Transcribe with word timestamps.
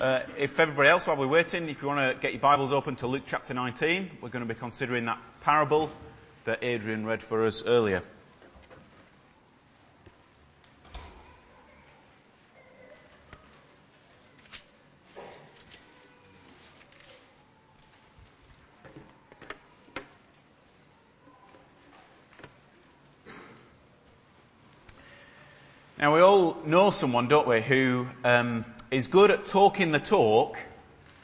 Uh, 0.00 0.20
if 0.38 0.58
everybody 0.58 0.88
else, 0.88 1.06
while 1.06 1.16
we're 1.16 1.26
waiting, 1.26 1.68
if 1.68 1.82
you 1.82 1.88
want 1.88 2.14
to 2.14 2.20
get 2.20 2.32
your 2.32 2.40
Bibles 2.40 2.72
open 2.72 2.96
to 2.96 3.06
Luke 3.06 3.24
chapter 3.26 3.54
19, 3.54 4.10
we're 4.20 4.30
going 4.30 4.46
to 4.46 4.52
be 4.52 4.58
considering 4.58 5.04
that 5.04 5.18
parable 5.42 5.90
that 6.44 6.64
Adrian 6.64 7.06
read 7.06 7.22
for 7.22 7.44
us 7.44 7.66
earlier. 7.66 8.02
Now 25.98 26.14
we 26.14 26.20
all 26.20 26.56
know 26.66 26.90
someone, 27.02 27.26
don't 27.26 27.48
we, 27.48 27.60
who 27.60 28.06
um, 28.22 28.64
is 28.92 29.08
good 29.08 29.32
at 29.32 29.48
talking 29.48 29.90
the 29.90 29.98
talk, 29.98 30.56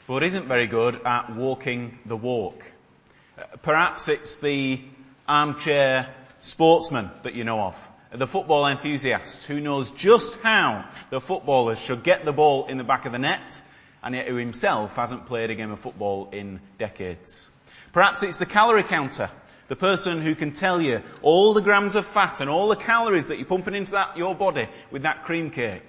but 0.07 0.23
isn't 0.23 0.43
very 0.43 0.67
good 0.67 0.99
at 1.05 1.33
walking 1.33 1.97
the 2.05 2.17
walk. 2.17 2.69
Uh, 3.37 3.43
perhaps 3.61 4.09
it's 4.09 4.41
the 4.41 4.81
armchair 5.25 6.13
sportsman 6.41 7.09
that 7.23 7.33
you 7.33 7.45
know 7.45 7.61
of, 7.61 7.89
the 8.11 8.27
football 8.27 8.67
enthusiast 8.67 9.45
who 9.45 9.61
knows 9.61 9.91
just 9.91 10.41
how 10.41 10.83
the 11.11 11.21
footballers 11.21 11.79
should 11.79 12.03
get 12.03 12.25
the 12.25 12.33
ball 12.33 12.65
in 12.65 12.77
the 12.77 12.83
back 12.83 13.05
of 13.05 13.13
the 13.13 13.19
net, 13.19 13.61
and 14.03 14.13
yet 14.13 14.27
who 14.27 14.35
himself 14.35 14.97
hasn't 14.97 15.27
played 15.27 15.49
a 15.49 15.55
game 15.55 15.71
of 15.71 15.79
football 15.79 16.29
in 16.33 16.59
decades. 16.77 17.49
Perhaps 17.93 18.21
it's 18.23 18.35
the 18.35 18.45
calorie 18.45 18.83
counter 18.83 19.29
the 19.69 19.75
person 19.75 20.21
who 20.21 20.35
can 20.35 20.51
tell 20.51 20.81
you 20.81 21.01
all 21.21 21.53
the 21.53 21.61
grams 21.61 21.95
of 21.95 22.05
fat 22.05 22.41
and 22.41 22.49
all 22.49 22.67
the 22.67 22.75
calories 22.75 23.29
that 23.29 23.37
you're 23.37 23.47
pumping 23.47 23.75
into 23.75 23.93
that, 23.93 24.17
your 24.17 24.35
body 24.35 24.67
with 24.91 25.03
that 25.03 25.23
cream 25.23 25.51
cake, 25.51 25.87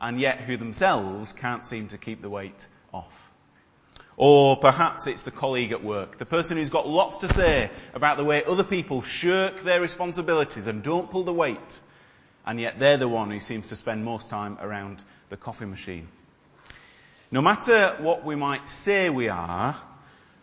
and 0.00 0.20
yet 0.20 0.40
who 0.40 0.56
themselves 0.56 1.32
can't 1.32 1.66
seem 1.66 1.88
to 1.88 1.98
keep 1.98 2.22
the 2.22 2.30
weight 2.30 2.68
off. 2.92 3.30
Or 4.16 4.58
perhaps 4.58 5.06
it's 5.06 5.24
the 5.24 5.30
colleague 5.30 5.72
at 5.72 5.82
work, 5.82 6.18
the 6.18 6.26
person 6.26 6.58
who's 6.58 6.70
got 6.70 6.86
lots 6.86 7.18
to 7.18 7.28
say 7.28 7.70
about 7.94 8.18
the 8.18 8.24
way 8.24 8.44
other 8.44 8.64
people 8.64 9.00
shirk 9.00 9.62
their 9.62 9.80
responsibilities 9.80 10.66
and 10.66 10.82
don't 10.82 11.10
pull 11.10 11.24
the 11.24 11.32
weight, 11.32 11.80
and 12.46 12.60
yet 12.60 12.78
they're 12.78 12.98
the 12.98 13.08
one 13.08 13.30
who 13.30 13.40
seems 13.40 13.70
to 13.70 13.76
spend 13.76 14.04
most 14.04 14.28
time 14.28 14.58
around 14.60 15.02
the 15.30 15.38
coffee 15.38 15.64
machine. 15.64 16.06
No 17.30 17.40
matter 17.40 17.96
what 18.00 18.24
we 18.24 18.36
might 18.36 18.68
say 18.68 19.08
we 19.08 19.30
are, 19.30 19.74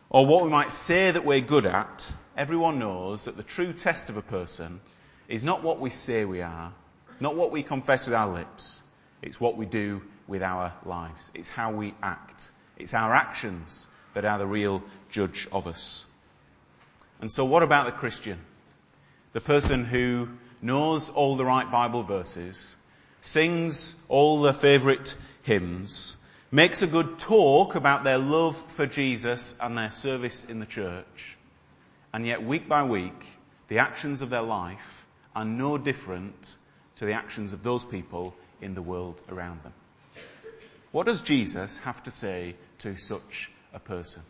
or 0.10 0.26
what 0.26 0.44
we 0.44 0.50
might 0.50 0.72
say 0.72 1.12
that 1.12 1.26
we're 1.26 1.42
good 1.42 1.66
at, 1.66 2.12
everyone 2.36 2.80
knows 2.80 3.26
that 3.26 3.38
the 3.38 3.44
true 3.44 3.74
test 3.74 4.10
of 4.10 4.18
a 4.18 4.22
person 4.22 4.80
is 5.28 5.44
not 5.44 5.64
what 5.64 5.80
we 5.80 5.90
say 5.90 6.26
we 6.26 6.42
are, 6.42 6.74
not 7.20 7.36
what 7.36 7.52
we 7.52 7.62
confess 7.62 8.08
with 8.08 8.16
our 8.16 8.34
lips, 8.34 8.82
it's 9.22 9.40
what 9.40 9.58
we 9.58 9.66
do 9.66 10.02
with 10.28 10.42
our 10.42 10.74
lives. 10.86 11.32
It's 11.34 11.50
how 11.50 11.72
we 11.72 11.94
act. 12.02 12.50
It's 12.78 12.94
our 12.94 13.14
actions 13.14 13.90
that 14.14 14.26
are 14.26 14.38
the 14.38 14.48
real 14.48 14.82
judge 15.10 15.48
of 15.52 15.68
us. 15.68 16.06
And 17.20 17.30
so 17.30 17.46
what 17.46 17.64
about 17.64 17.88
the 17.88 17.92
Christian? 17.92 18.40
The 19.34 19.42
person 19.42 19.84
who 19.84 20.30
knows 20.62 21.10
all 21.10 21.36
the 21.36 21.46
right 21.46 21.70
Bible 21.70 22.04
verses, 22.04 22.76
sings 23.22 24.06
all 24.08 24.42
the 24.42 24.54
favourite 24.54 25.16
hymns, 25.44 26.16
makes 26.52 26.82
a 26.82 26.88
good 26.88 27.20
talk 27.20 27.76
about 27.76 28.04
their 28.04 28.18
love 28.18 28.56
for 28.56 28.88
Jesus 28.88 29.58
and 29.62 29.78
their 29.78 29.92
service 29.92 30.46
in 30.46 30.60
the 30.60 30.66
church, 30.66 31.38
and 32.14 32.26
yet 32.26 32.44
week 32.44 32.68
by 32.68 32.84
week, 32.84 33.28
the 33.68 33.80
actions 33.80 34.22
of 34.22 34.30
their 34.30 34.42
life 34.42 35.06
are 35.36 35.46
no 35.46 35.78
different 35.78 36.56
to 36.96 37.06
the 37.06 37.14
actions 37.14 37.54
of 37.54 37.62
those 37.62 37.86
people 37.86 38.34
in 38.62 38.74
the 38.74 38.82
world 38.82 39.22
around 39.30 39.62
them. 39.64 39.74
What 40.92 41.06
does 41.06 41.22
Jesus 41.22 41.78
have 41.80 42.02
to 42.04 42.12
say 42.12 42.56
to 42.80 42.96
such 42.96 43.52
a 43.74 43.80
person, 43.80 44.24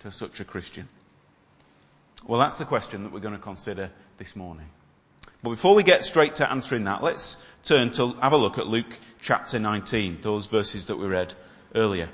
to 0.00 0.10
such 0.10 0.40
a 0.40 0.44
Christian? 0.44 0.88
Well, 2.26 2.40
that's 2.40 2.58
the 2.58 2.64
question 2.64 3.04
that 3.04 3.12
we're 3.12 3.20
going 3.20 3.36
to 3.36 3.40
consider 3.40 3.90
this 4.18 4.34
morning. 4.34 4.66
But 5.42 5.50
before 5.50 5.76
we 5.76 5.84
get 5.84 6.02
straight 6.02 6.34
to 6.36 6.50
answering 6.50 6.84
that, 6.84 7.02
let's 7.02 7.46
turn 7.64 7.92
to 7.92 8.08
have 8.20 8.32
a 8.32 8.36
look 8.36 8.58
at 8.58 8.66
Luke 8.66 8.98
chapter 9.22 9.58
19, 9.58 10.18
those 10.20 10.46
verses 10.46 10.86
that 10.86 10.96
we 10.96 11.06
read 11.06 11.32
earlier. 11.74 12.08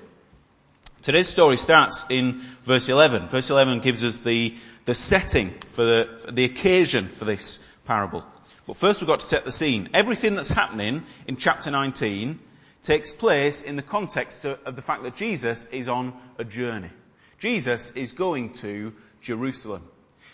Today's 1.03 1.29
story 1.29 1.57
starts 1.57 2.07
in 2.11 2.41
verse 2.65 2.89
11. 2.89 3.29
Verse 3.29 3.51
11 3.51 3.81
gives 3.81 4.03
us 4.03 4.21
the, 4.21 4.57
the 4.87 4.95
setting 4.95 5.51
for 5.51 5.85
the, 5.85 6.31
the 6.33 6.45
occasion 6.45 7.07
for 7.07 7.25
this 7.25 7.59
parable. 7.87 8.25
But 8.67 8.77
first 8.77 9.01
we've 9.01 9.09
got 9.09 9.21
to 9.21 9.27
set 9.27 9.45
the 9.45 9.53
scene. 9.53 9.91
Everything 9.95 10.35
that's 10.35 10.49
happening 10.49 11.05
in 11.29 11.37
chapter 11.37 11.71
19 11.71 12.41
takes 12.83 13.13
place 13.13 13.63
in 13.63 13.77
the 13.77 13.83
context 13.83 14.45
of 14.45 14.77
the 14.77 14.83
fact 14.83 15.05
that 15.05 15.17
Jesus 15.17 15.67
is 15.67 15.89
on 15.89 16.13
a 16.39 16.45
journey. 16.45 16.91
Jesus 17.39 17.93
is 17.93 18.13
going 18.13 18.53
to 18.55 18.93
Jerusalem. 19.21 19.83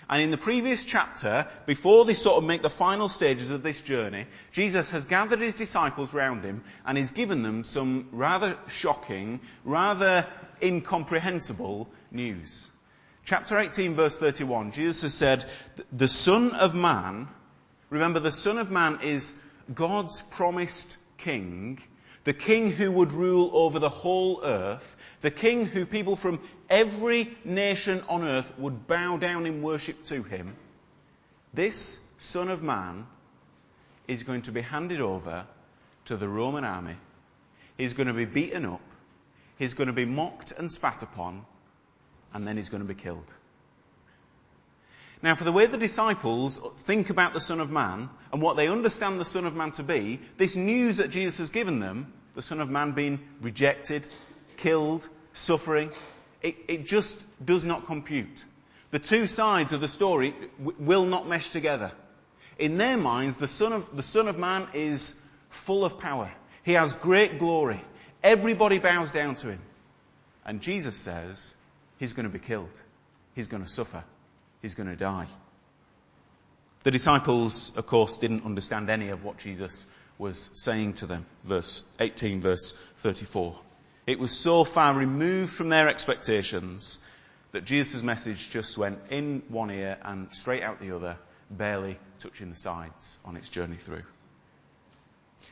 And 0.09 0.23
in 0.23 0.31
the 0.31 0.39
previous 0.39 0.85
chapter, 0.85 1.47
before 1.67 2.05
they 2.05 2.15
sort 2.15 2.39
of 2.39 2.45
make 2.45 2.63
the 2.63 2.71
final 2.71 3.09
stages 3.09 3.51
of 3.51 3.63
this 3.63 3.83
journey, 3.83 4.27
Jesus 4.51 4.91
has 4.91 5.07
gathered 5.07 5.41
his 5.41 5.55
disciples 5.55 6.13
round 6.13 6.45
him 6.45 6.65
and 6.85 6.99
he's 6.99 7.13
given 7.13 7.43
them 7.43 7.65
some 7.65 8.09
rather 8.13 8.57
shocking, 8.69 9.41
rather 9.65 10.27
incomprehensible 10.63 11.89
news. 12.11 12.71
Chapter 13.25 13.59
18 13.59 13.95
verse 13.95 14.19
31, 14.19 14.73
Jesus 14.73 15.03
has 15.03 15.15
said, 15.15 15.45
the 15.93 16.09
Son 16.09 16.53
of 16.53 16.75
Man, 16.75 17.29
remember 17.89 18.19
the 18.19 18.33
Son 18.33 18.59
of 18.59 18.71
Man 18.71 18.99
is 19.03 19.41
God's 19.73 20.23
promised 20.23 20.99
King, 21.19 21.79
the 22.25 22.33
King 22.33 22.71
who 22.71 22.91
would 22.91 23.13
rule 23.13 23.51
over 23.55 23.79
the 23.79 23.89
whole 23.89 24.41
earth, 24.45 24.97
the 25.21 25.31
king 25.31 25.67
who 25.67 25.87
people 25.87 26.17
from 26.17 26.41
every 26.73 27.31
nation 27.45 28.03
on 28.09 28.25
earth 28.25 28.53
would 28.59 28.87
bow 28.87 29.19
down 29.19 29.45
in 29.47 29.63
worship 29.63 30.03
to 30.05 30.23
him, 30.23 30.57
this 31.53 32.11
Son 32.19 32.49
of 32.49 32.63
Man 32.63 33.07
is 34.09 34.23
going 34.23 34.43
to 34.43 34.53
be 34.53 34.63
handed 34.63 35.03
over 35.03 35.47
to 36.07 36.17
the 36.17 36.29
Roman 36.29 36.65
army. 36.65 36.97
He's 37.77 37.93
going 37.93 38.07
to 38.07 38.15
be 38.15 38.25
beaten 38.25 38.65
up. 38.65 38.81
He's 39.59 39.75
going 39.75 39.89
to 39.89 39.93
be 39.93 40.07
mocked 40.07 40.53
and 40.53 40.73
spat 40.73 41.03
upon. 41.03 41.45
And 42.33 42.49
then 42.49 42.57
he's 42.57 42.71
going 42.71 42.83
to 42.83 42.89
be 42.89 43.01
killed. 43.01 43.33
Now, 45.23 45.35
for 45.35 45.45
the 45.45 45.53
way 45.53 45.67
the 45.67 45.79
disciples 45.79 46.59
think 46.79 47.11
about 47.11 47.35
the 47.35 47.41
Son 47.41 47.61
of 47.61 47.71
Man 47.71 48.09
and 48.33 48.41
what 48.41 48.57
they 48.57 48.69
understand 48.69 49.21
the 49.21 49.25
Son 49.27 49.45
of 49.45 49.55
Man 49.55 49.73
to 49.73 49.83
be, 49.83 50.21
this 50.39 50.57
news 50.57 50.97
that 50.97 51.11
Jesus 51.11 51.39
has 51.39 51.51
given 51.51 51.81
them, 51.81 52.13
the 52.35 52.43
Son 52.43 52.61
of 52.61 52.71
Man 52.71 52.93
being 52.93 53.21
rejected, 53.43 54.09
killed, 54.57 55.07
suffering. 55.35 55.91
It, 56.43 56.57
it 56.69 56.87
just 56.87 57.25
does 57.45 57.65
not 57.65 57.87
compute. 57.87 58.45
The 58.91 58.99
two 58.99 59.27
sides 59.27 59.73
of 59.73 59.81
the 59.81 59.89
story 59.89 60.35
w- 60.59 60.77
will 60.79 61.07
not 61.07 61.29
mesh 61.29 61.51
together. 61.51 61.93
In 62.59 62.79
their 62.79 62.97
minds, 62.97 63.37
the 63.37 63.49
son, 63.49 63.73
of, 63.73 63.97
the 63.97 64.03
son 64.03 64.29
of 64.29 64.39
Man 64.39 64.69
is 64.75 65.27
full 65.49 65.85
of 65.85 65.99
power. 65.99 66.31
He 66.65 66.73
has 66.73 66.93
great 66.93 67.39
glory. 67.39 67.81
Everybody 68.23 68.79
bows 68.79 69.13
down 69.13 69.37
to 69.37 69.49
him. 69.49 69.61
And 70.45 70.61
Jesus 70.61 70.97
says 70.97 71.57
he's 71.99 72.13
going 72.13 72.25
to 72.25 72.33
be 72.33 72.39
killed. 72.39 72.83
He's 73.35 73.49
going 73.49 73.63
to 73.63 73.69
suffer. 73.69 74.05
He's 74.61 74.75
going 74.75 74.89
to 74.89 74.97
die. 74.97 75.27
The 76.83 76.91
disciples, 76.91 77.77
of 77.77 77.87
course, 77.87 78.19
didn't 78.19 78.45
understand 78.45 78.91
any 78.91 79.09
of 79.09 79.25
what 79.25 79.39
Jesus 79.39 79.87
was 80.19 80.39
saying 80.39 80.95
to 80.95 81.07
them. 81.07 81.25
Verse 81.45 81.89
18, 82.01 82.41
verse 82.41 82.73
34. 82.99 83.57
It 84.07 84.19
was 84.19 84.37
so 84.37 84.65
far 84.65 84.95
removed 84.95 85.53
from 85.53 85.69
their 85.69 85.89
expectations 85.89 87.07
that 87.53 87.65
Jesus' 87.65 88.03
message 88.03 88.51
just 88.51 88.77
went 88.77 88.99
in 89.11 89.43
one 89.49 89.71
ear 89.71 89.99
and 90.03 90.35
straight 90.35 90.63
out 90.63 90.81
the 90.81 90.97
other, 90.97 91.19
barely 91.51 91.99
touching 92.19 92.51
the 92.51 92.57
sides 92.57 93.19
on 93.25 93.37
its 93.37 93.49
journey 93.49 93.77
through. 93.77 94.03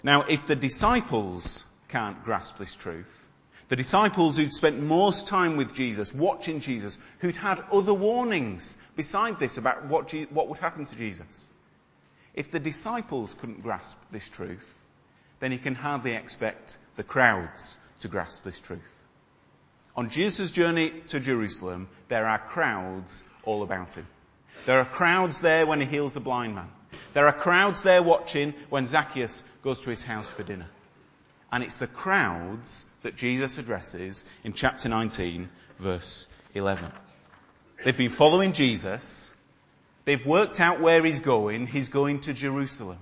Now, 0.03 0.23
if 0.23 0.47
the 0.47 0.57
disciples 0.57 1.67
can't 1.89 2.25
grasp 2.25 2.57
this 2.59 2.75
truth, 2.75 3.29
the 3.69 3.77
disciples 3.77 4.37
who'd 4.37 4.53
spent 4.53 4.83
most 4.83 5.29
time 5.29 5.57
with 5.57 5.75
Jesus, 5.75 6.13
watching 6.13 6.59
Jesus, 6.61 6.99
who'd 7.21 7.37
had 7.37 7.63
other 7.71 7.95
warnings 7.95 8.83
beside 8.97 9.39
this 9.39 9.59
about 9.59 9.87
what, 9.87 10.13
what 10.31 10.49
would 10.49 10.59
happen 10.59 10.87
to 10.87 10.97
Jesus, 10.97 11.49
if 12.35 12.51
the 12.51 12.59
disciples 12.59 13.35
couldn't 13.35 13.63
grasp 13.63 14.01
this 14.11 14.29
truth, 14.29 14.77
then 15.39 15.53
you 15.53 15.59
can 15.59 15.77
hardly 15.77 16.15
expect 16.15 16.79
the 16.97 17.05
crowds 17.05 17.79
to 18.01 18.09
grasp 18.09 18.45
this 18.45 18.61
truth. 18.61 19.05
On 19.97 20.09
Jesus' 20.09 20.51
journey 20.51 20.91
to 21.09 21.21
Jerusalem, 21.21 21.89
there 22.09 22.27
are 22.27 22.39
crowds 22.39 23.25
all 23.45 23.63
about 23.63 23.95
him. 23.95 24.07
There 24.67 24.79
are 24.79 24.85
crowds 24.85 25.41
there 25.41 25.67
when 25.67 25.81
he 25.81 25.87
heals 25.87 26.15
the 26.15 26.21
blind 26.21 26.55
man. 26.55 26.69
There 27.13 27.27
are 27.27 27.33
crowds 27.33 27.83
there 27.83 28.03
watching 28.03 28.55
when 28.69 28.87
Zacchaeus 28.87 29.43
goes 29.63 29.81
to 29.83 29.91
his 29.91 30.03
house 30.05 30.31
for 30.31 30.43
dinner. 30.43 30.69
And 31.53 31.65
it's 31.65 31.79
the 31.79 31.87
crowds 31.87 32.87
that 33.03 33.17
Jesus 33.17 33.59
addresses 33.59 34.31
in 34.45 34.53
chapter 34.53 34.89
19, 34.89 35.49
verse 35.79 36.33
11. 36.55 36.91
They've 37.85 37.97
been 37.97 38.11
following 38.11 38.53
Jesus. 38.53 39.37
They've 40.05 40.25
worked 40.25 40.61
out 40.61 40.81
where 40.81 41.05
he's 41.05 41.21
going. 41.21 41.67
He's 41.67 41.89
going 41.89 42.21
to 42.21 42.35
Jerusalem. 42.35 42.99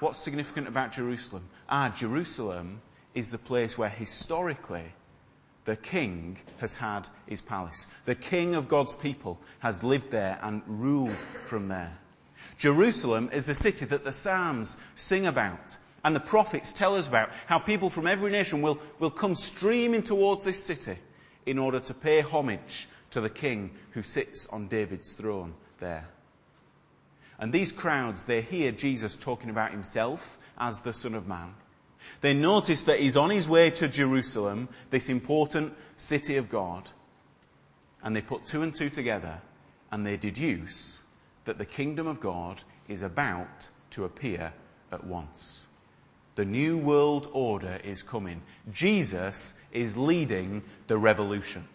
What's 0.00 0.18
significant 0.18 0.68
about 0.68 0.92
Jerusalem? 0.92 1.48
Ah, 1.68 1.88
Jerusalem 1.88 2.80
is 3.18 3.30
the 3.30 3.38
place 3.38 3.76
where 3.76 3.88
historically 3.88 4.84
the 5.64 5.76
king 5.76 6.38
has 6.58 6.76
had 6.76 7.08
his 7.26 7.42
palace. 7.42 7.86
The 8.04 8.14
king 8.14 8.54
of 8.54 8.68
God's 8.68 8.94
people 8.94 9.38
has 9.58 9.84
lived 9.84 10.10
there 10.10 10.38
and 10.40 10.62
ruled 10.66 11.18
from 11.42 11.66
there. 11.66 11.92
Jerusalem 12.58 13.30
is 13.32 13.46
the 13.46 13.54
city 13.54 13.84
that 13.86 14.04
the 14.04 14.12
Psalms 14.12 14.80
sing 14.94 15.26
about 15.26 15.76
and 16.04 16.14
the 16.14 16.20
prophets 16.20 16.72
tell 16.72 16.94
us 16.94 17.08
about 17.08 17.30
how 17.46 17.58
people 17.58 17.90
from 17.90 18.06
every 18.06 18.30
nation 18.30 18.62
will, 18.62 18.78
will 18.98 19.10
come 19.10 19.34
streaming 19.34 20.02
towards 20.02 20.44
this 20.44 20.62
city 20.62 20.96
in 21.44 21.58
order 21.58 21.80
to 21.80 21.94
pay 21.94 22.20
homage 22.20 22.88
to 23.10 23.20
the 23.20 23.30
king 23.30 23.72
who 23.90 24.02
sits 24.02 24.48
on 24.48 24.68
David's 24.68 25.14
throne 25.14 25.54
there. 25.80 26.08
And 27.38 27.52
these 27.52 27.72
crowds, 27.72 28.24
they 28.24 28.42
hear 28.42 28.72
Jesus 28.72 29.16
talking 29.16 29.50
about 29.50 29.72
himself 29.72 30.38
as 30.56 30.82
the 30.82 30.92
Son 30.92 31.14
of 31.14 31.26
Man. 31.26 31.52
They 32.20 32.34
notice 32.34 32.82
that 32.84 33.00
he's 33.00 33.16
on 33.16 33.30
his 33.30 33.48
way 33.48 33.70
to 33.70 33.88
Jerusalem, 33.88 34.68
this 34.90 35.08
important 35.08 35.74
city 35.96 36.36
of 36.36 36.48
God, 36.48 36.88
and 38.02 38.14
they 38.14 38.22
put 38.22 38.46
two 38.46 38.62
and 38.62 38.74
two 38.74 38.90
together 38.90 39.40
and 39.90 40.06
they 40.06 40.16
deduce 40.16 41.02
that 41.44 41.58
the 41.58 41.64
kingdom 41.64 42.06
of 42.06 42.20
God 42.20 42.60
is 42.88 43.02
about 43.02 43.68
to 43.90 44.04
appear 44.04 44.52
at 44.92 45.04
once. 45.04 45.66
The 46.36 46.44
new 46.44 46.78
world 46.78 47.28
order 47.32 47.80
is 47.82 48.02
coming. 48.02 48.42
Jesus 48.70 49.60
is 49.72 49.96
leading 49.96 50.62
the 50.86 50.98
revolution. 50.98 51.66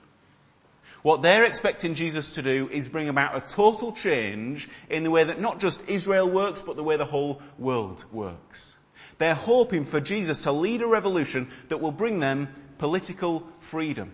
What 1.01 1.21
they're 1.21 1.43
expecting 1.43 1.95
Jesus 1.95 2.35
to 2.35 2.41
do 2.41 2.69
is 2.71 2.87
bring 2.87 3.09
about 3.09 3.35
a 3.35 3.41
total 3.41 3.91
change 3.91 4.69
in 4.89 5.03
the 5.03 5.11
way 5.11 5.25
that 5.25 5.41
not 5.41 5.59
just 5.59 5.89
Israel 5.89 6.29
works, 6.29 6.61
but 6.61 6.77
the 6.77 6.83
way 6.83 6.95
the 6.95 7.03
whole 7.03 7.41
world 7.57 8.05
works. 8.11 8.77
They're 9.23 9.35
hoping 9.35 9.85
for 9.85 10.01
Jesus 10.01 10.43
to 10.43 10.51
lead 10.51 10.81
a 10.81 10.87
revolution 10.87 11.49
that 11.69 11.79
will 11.79 11.93
bring 11.93 12.19
them 12.19 12.49
political 12.77 13.47
freedom. 13.61 14.11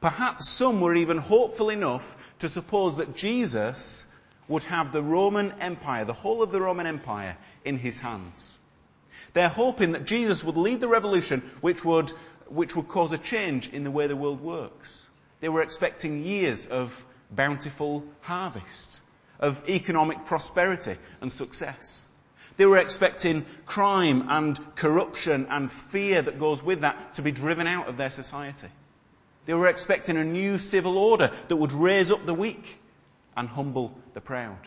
Perhaps 0.00 0.48
some 0.48 0.80
were 0.80 0.96
even 0.96 1.18
hopeful 1.18 1.70
enough 1.70 2.16
to 2.40 2.48
suppose 2.48 2.96
that 2.96 3.14
Jesus 3.14 4.12
would 4.48 4.64
have 4.64 4.90
the 4.90 5.00
Roman 5.00 5.52
Empire, 5.60 6.04
the 6.04 6.12
whole 6.12 6.42
of 6.42 6.50
the 6.50 6.60
Roman 6.60 6.88
Empire, 6.88 7.36
in 7.64 7.78
his 7.78 8.00
hands. 8.00 8.58
They're 9.32 9.48
hoping 9.48 9.92
that 9.92 10.06
Jesus 10.06 10.42
would 10.42 10.56
lead 10.56 10.80
the 10.80 10.88
revolution 10.88 11.42
which 11.60 11.84
would, 11.84 12.10
which 12.48 12.74
would 12.74 12.88
cause 12.88 13.12
a 13.12 13.18
change 13.18 13.72
in 13.72 13.84
the 13.84 13.92
way 13.92 14.08
the 14.08 14.16
world 14.16 14.40
works. 14.40 15.08
They 15.38 15.48
were 15.48 15.62
expecting 15.62 16.24
years 16.24 16.66
of 16.66 17.06
bountiful 17.30 18.04
harvest, 18.22 19.02
of 19.38 19.68
economic 19.68 20.24
prosperity 20.26 20.96
and 21.20 21.32
success. 21.32 22.12
They 22.58 22.66
were 22.66 22.76
expecting 22.76 23.46
crime 23.64 24.26
and 24.28 24.76
corruption 24.76 25.46
and 25.48 25.72
fear 25.72 26.20
that 26.20 26.38
goes 26.38 26.62
with 26.62 26.82
that 26.82 27.14
to 27.14 27.22
be 27.22 27.32
driven 27.32 27.66
out 27.66 27.88
of 27.88 27.96
their 27.96 28.10
society. 28.10 28.68
They 29.46 29.54
were 29.54 29.68
expecting 29.68 30.18
a 30.18 30.24
new 30.24 30.58
civil 30.58 30.98
order 30.98 31.32
that 31.48 31.56
would 31.56 31.72
raise 31.72 32.10
up 32.10 32.26
the 32.26 32.34
weak 32.34 32.78
and 33.34 33.48
humble 33.48 33.96
the 34.12 34.20
proud 34.20 34.58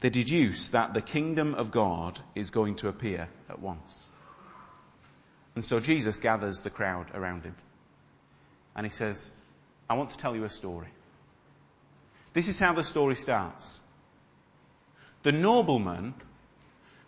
they 0.00 0.10
deduce 0.10 0.68
that 0.68 0.94
the 0.94 1.02
kingdom 1.02 1.54
of 1.54 1.70
God 1.70 2.18
is 2.34 2.50
going 2.50 2.76
to 2.76 2.88
appear 2.88 3.28
at 3.48 3.58
once. 3.58 4.10
And 5.54 5.64
so 5.64 5.80
Jesus 5.80 6.18
gathers 6.18 6.62
the 6.62 6.70
crowd 6.70 7.06
around 7.14 7.42
him. 7.42 7.56
And 8.76 8.86
he 8.86 8.90
says, 8.90 9.34
I 9.90 9.94
want 9.94 10.10
to 10.10 10.16
tell 10.16 10.36
you 10.36 10.44
a 10.44 10.50
story. 10.50 10.86
This 12.32 12.48
is 12.48 12.60
how 12.60 12.74
the 12.74 12.84
story 12.84 13.16
starts. 13.16 13.80
The 15.22 15.32
nobleman 15.32 16.14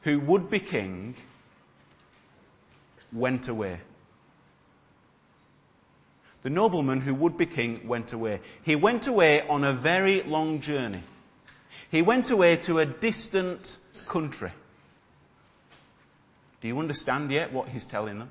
who 0.02 0.18
would 0.20 0.50
be 0.50 0.58
king 0.60 1.14
went 3.12 3.48
away. 3.48 3.78
The 6.42 6.50
nobleman 6.50 7.00
who 7.00 7.14
would 7.14 7.36
be 7.36 7.46
king 7.46 7.86
went 7.86 8.12
away. 8.12 8.40
He 8.62 8.76
went 8.76 9.06
away 9.06 9.46
on 9.46 9.62
a 9.62 9.72
very 9.72 10.22
long 10.22 10.60
journey. 10.60 11.02
He 11.90 12.02
went 12.02 12.30
away 12.30 12.56
to 12.56 12.78
a 12.78 12.86
distant 12.86 13.76
country. 14.06 14.52
Do 16.60 16.68
you 16.68 16.78
understand 16.78 17.30
yet 17.30 17.52
what 17.52 17.68
he's 17.68 17.84
telling 17.84 18.18
them? 18.18 18.30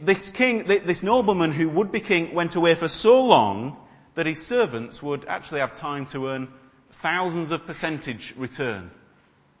This 0.00 0.30
king, 0.30 0.64
this 0.64 1.02
nobleman 1.02 1.52
who 1.52 1.68
would 1.68 1.92
be 1.92 2.00
king 2.00 2.34
went 2.34 2.56
away 2.56 2.74
for 2.74 2.88
so 2.88 3.24
long 3.24 3.76
that 4.14 4.26
his 4.26 4.44
servants 4.44 5.02
would 5.02 5.24
actually 5.26 5.60
have 5.60 5.74
time 5.76 6.06
to 6.06 6.28
earn 6.28 6.48
thousands 6.92 7.50
of 7.50 7.66
percentage 7.66 8.34
return 8.36 8.90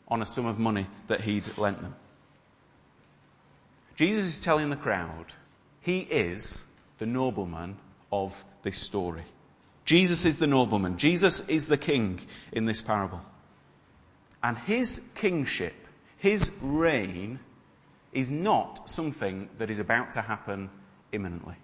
on 0.08 0.22
a 0.22 0.26
sum 0.26 0.46
of 0.46 0.58
money 0.58 0.86
that 1.06 1.20
he'd 1.20 1.58
lent 1.58 1.80
them. 1.80 1.94
Jesus 3.96 4.24
is 4.24 4.40
telling 4.40 4.70
the 4.70 4.76
crowd, 4.76 5.26
he 5.80 6.00
is 6.00 6.70
the 6.98 7.06
nobleman 7.06 7.76
of 8.10 8.44
this 8.62 8.78
story. 8.78 9.24
Jesus 9.84 10.24
is 10.24 10.38
the 10.38 10.46
nobleman. 10.46 10.98
Jesus 10.98 11.48
is 11.48 11.66
the 11.66 11.76
king 11.76 12.20
in 12.52 12.66
this 12.66 12.80
parable. 12.80 13.20
And 14.42 14.56
his 14.56 15.10
kingship, 15.14 15.74
his 16.18 16.58
reign, 16.62 17.38
is 18.12 18.30
not 18.30 18.88
something 18.88 19.48
that 19.58 19.70
is 19.70 19.78
about 19.78 20.12
to 20.12 20.20
happen 20.20 20.70
imminently. 21.10 21.54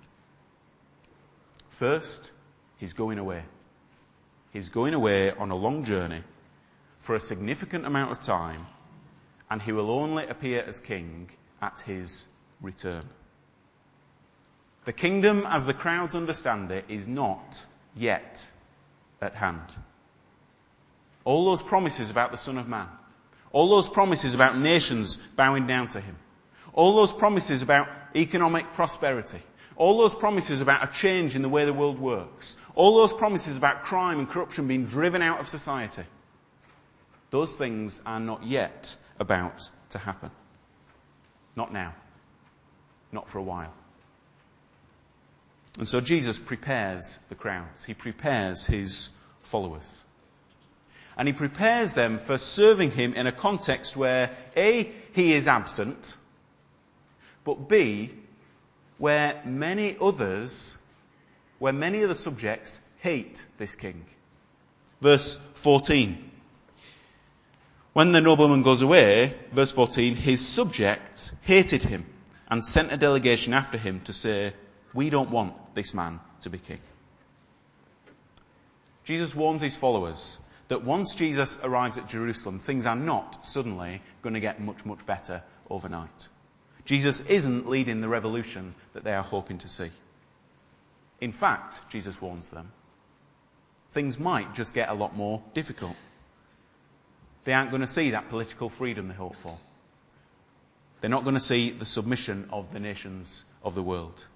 First, 1.68 2.32
he's 2.78 2.92
going 2.94 3.18
away. 3.18 3.42
He's 4.58 4.70
going 4.70 4.92
away 4.92 5.30
on 5.30 5.52
a 5.52 5.54
long 5.54 5.84
journey 5.84 6.20
for 6.98 7.14
a 7.14 7.20
significant 7.20 7.86
amount 7.86 8.10
of 8.10 8.20
time, 8.22 8.66
and 9.48 9.62
he 9.62 9.70
will 9.70 9.88
only 9.88 10.26
appear 10.26 10.64
as 10.66 10.80
king 10.80 11.30
at 11.62 11.78
his 11.82 12.26
return. 12.60 13.04
The 14.84 14.92
kingdom, 14.92 15.46
as 15.46 15.64
the 15.64 15.74
crowds 15.74 16.16
understand 16.16 16.72
it, 16.72 16.86
is 16.88 17.06
not 17.06 17.64
yet 17.94 18.50
at 19.22 19.36
hand. 19.36 19.76
All 21.22 21.44
those 21.44 21.62
promises 21.62 22.10
about 22.10 22.32
the 22.32 22.36
Son 22.36 22.58
of 22.58 22.68
Man, 22.68 22.88
all 23.52 23.68
those 23.68 23.88
promises 23.88 24.34
about 24.34 24.58
nations 24.58 25.18
bowing 25.18 25.68
down 25.68 25.86
to 25.86 26.00
him, 26.00 26.16
all 26.72 26.96
those 26.96 27.12
promises 27.12 27.62
about 27.62 27.88
economic 28.16 28.72
prosperity, 28.72 29.40
all 29.78 29.98
those 29.98 30.14
promises 30.14 30.60
about 30.60 30.82
a 30.82 30.92
change 30.92 31.36
in 31.36 31.42
the 31.42 31.48
way 31.48 31.64
the 31.64 31.72
world 31.72 32.00
works, 32.00 32.58
all 32.74 32.96
those 32.96 33.12
promises 33.12 33.56
about 33.56 33.84
crime 33.84 34.18
and 34.18 34.28
corruption 34.28 34.66
being 34.66 34.86
driven 34.86 35.22
out 35.22 35.38
of 35.38 35.48
society, 35.48 36.02
those 37.30 37.54
things 37.56 38.02
are 38.04 38.18
not 38.18 38.44
yet 38.44 38.96
about 39.20 39.70
to 39.90 39.98
happen. 39.98 40.32
Not 41.54 41.72
now. 41.72 41.94
Not 43.12 43.28
for 43.28 43.38
a 43.38 43.42
while. 43.42 43.72
And 45.78 45.86
so 45.86 46.00
Jesus 46.00 46.40
prepares 46.40 47.18
the 47.28 47.36
crowds. 47.36 47.84
He 47.84 47.94
prepares 47.94 48.66
his 48.66 49.16
followers. 49.42 50.04
And 51.16 51.28
he 51.28 51.32
prepares 51.32 51.94
them 51.94 52.18
for 52.18 52.36
serving 52.36 52.90
him 52.90 53.14
in 53.14 53.28
a 53.28 53.32
context 53.32 53.96
where 53.96 54.30
A, 54.56 54.90
he 55.12 55.34
is 55.34 55.46
absent, 55.46 56.16
but 57.44 57.68
B, 57.68 58.10
where 58.98 59.40
many 59.44 59.96
others, 60.00 60.80
where 61.58 61.72
many 61.72 62.02
of 62.02 62.08
the 62.08 62.14
subjects 62.14 62.86
hate 63.00 63.44
this 63.56 63.74
king. 63.74 64.04
Verse 65.00 65.36
14. 65.36 66.30
When 67.92 68.12
the 68.12 68.20
nobleman 68.20 68.62
goes 68.62 68.82
away, 68.82 69.34
verse 69.52 69.72
14, 69.72 70.14
his 70.14 70.46
subjects 70.46 71.40
hated 71.44 71.82
him 71.82 72.04
and 72.48 72.64
sent 72.64 72.92
a 72.92 72.96
delegation 72.96 73.54
after 73.54 73.78
him 73.78 74.00
to 74.02 74.12
say, 74.12 74.52
we 74.94 75.10
don't 75.10 75.30
want 75.30 75.74
this 75.74 75.94
man 75.94 76.20
to 76.40 76.50
be 76.50 76.58
king. 76.58 76.80
Jesus 79.04 79.34
warns 79.34 79.62
his 79.62 79.76
followers 79.76 80.46
that 80.68 80.84
once 80.84 81.14
Jesus 81.14 81.60
arrives 81.64 81.98
at 81.98 82.08
Jerusalem, 82.08 82.58
things 82.58 82.86
are 82.86 82.96
not 82.96 83.46
suddenly 83.46 84.02
going 84.22 84.34
to 84.34 84.40
get 84.40 84.60
much, 84.60 84.84
much 84.84 85.04
better 85.06 85.42
overnight. 85.70 86.28
Jesus 86.88 87.28
isn't 87.28 87.68
leading 87.68 88.00
the 88.00 88.08
revolution 88.08 88.74
that 88.94 89.04
they 89.04 89.14
are 89.14 89.22
hoping 89.22 89.58
to 89.58 89.68
see. 89.68 89.90
In 91.20 91.32
fact, 91.32 91.80
Jesus 91.90 92.20
warns 92.22 92.50
them, 92.50 92.72
things 93.90 94.18
might 94.18 94.54
just 94.54 94.74
get 94.74 94.88
a 94.88 94.94
lot 94.94 95.14
more 95.14 95.42
difficult. 95.52 95.96
They 97.44 97.52
aren't 97.52 97.70
going 97.70 97.82
to 97.82 97.86
see 97.86 98.12
that 98.12 98.30
political 98.30 98.70
freedom 98.70 99.08
they 99.08 99.14
hope 99.14 99.36
for. 99.36 99.58
They're 101.00 101.10
not 101.10 101.24
going 101.24 101.34
to 101.34 101.40
see 101.40 101.70
the 101.70 101.84
submission 101.84 102.48
of 102.52 102.72
the 102.72 102.80
nations 102.80 103.44
of 103.62 103.74
the 103.74 103.82
world 103.82 104.26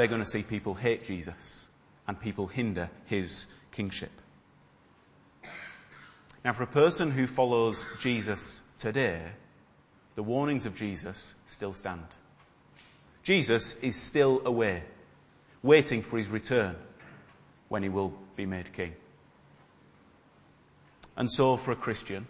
they're 0.00 0.08
going 0.08 0.22
to 0.22 0.26
see 0.26 0.42
people 0.42 0.72
hate 0.72 1.04
Jesus 1.04 1.68
and 2.08 2.18
people 2.18 2.46
hinder 2.46 2.88
his 3.04 3.54
kingship. 3.72 4.10
Now, 6.42 6.54
for 6.54 6.62
a 6.62 6.66
person 6.68 7.10
who 7.10 7.26
follows 7.26 7.86
Jesus 8.00 8.66
today, 8.78 9.20
the 10.20 10.24
warnings 10.24 10.66
of 10.66 10.76
Jesus 10.76 11.34
still 11.46 11.72
stand. 11.72 12.04
Jesus 13.22 13.76
is 13.76 13.96
still 13.96 14.42
away, 14.44 14.82
waiting 15.62 16.02
for 16.02 16.18
his 16.18 16.28
return 16.28 16.76
when 17.70 17.82
he 17.82 17.88
will 17.88 18.12
be 18.36 18.44
made 18.44 18.70
king. 18.74 18.92
And 21.16 21.32
so, 21.32 21.56
for 21.56 21.72
a 21.72 21.74
Christian, 21.86 22.26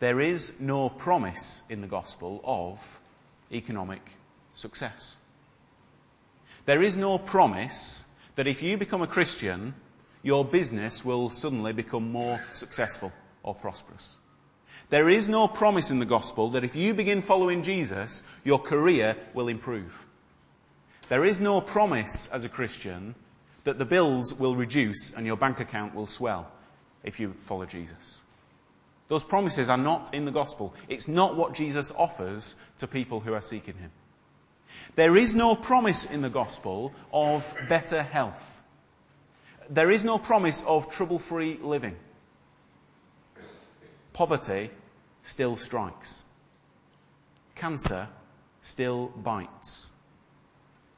there 0.00 0.20
is 0.20 0.60
no 0.60 0.88
promise 0.88 1.62
in 1.70 1.82
the 1.82 1.86
gospel 1.86 2.40
of 2.42 3.00
economic 3.52 4.02
success. 4.54 5.16
There 6.66 6.82
is 6.82 6.96
no 6.96 7.16
promise 7.16 8.12
that 8.34 8.48
if 8.48 8.60
you 8.60 8.76
become 8.76 9.02
a 9.02 9.14
Christian, 9.18 9.72
your 10.24 10.44
business 10.44 11.04
will 11.04 11.30
suddenly 11.30 11.72
become 11.72 12.10
more 12.10 12.44
successful 12.50 13.12
or 13.44 13.54
prosperous. 13.54 14.18
There 14.90 15.08
is 15.10 15.28
no 15.28 15.48
promise 15.48 15.90
in 15.90 15.98
the 15.98 16.06
gospel 16.06 16.50
that 16.50 16.64
if 16.64 16.74
you 16.74 16.94
begin 16.94 17.20
following 17.20 17.62
Jesus, 17.62 18.28
your 18.44 18.58
career 18.58 19.16
will 19.34 19.48
improve. 19.48 20.06
There 21.08 21.24
is 21.24 21.40
no 21.40 21.60
promise 21.60 22.30
as 22.32 22.44
a 22.44 22.48
Christian 22.48 23.14
that 23.64 23.78
the 23.78 23.84
bills 23.84 24.38
will 24.38 24.56
reduce 24.56 25.14
and 25.14 25.26
your 25.26 25.36
bank 25.36 25.60
account 25.60 25.94
will 25.94 26.06
swell 26.06 26.50
if 27.04 27.20
you 27.20 27.34
follow 27.34 27.66
Jesus. 27.66 28.22
Those 29.08 29.24
promises 29.24 29.68
are 29.68 29.78
not 29.78 30.14
in 30.14 30.24
the 30.24 30.30
gospel. 30.30 30.74
It's 30.88 31.08
not 31.08 31.36
what 31.36 31.54
Jesus 31.54 31.90
offers 31.90 32.60
to 32.78 32.86
people 32.86 33.20
who 33.20 33.34
are 33.34 33.40
seeking 33.40 33.74
him. 33.74 33.90
There 34.96 35.16
is 35.16 35.34
no 35.34 35.54
promise 35.54 36.10
in 36.10 36.22
the 36.22 36.30
gospel 36.30 36.94
of 37.12 37.54
better 37.68 38.02
health. 38.02 38.62
There 39.70 39.90
is 39.90 40.04
no 40.04 40.18
promise 40.18 40.64
of 40.66 40.90
trouble-free 40.90 41.58
living. 41.62 41.96
Poverty 44.12 44.70
still 45.28 45.56
strikes. 45.56 46.24
Cancer 47.54 48.08
still 48.62 49.08
bites. 49.08 49.92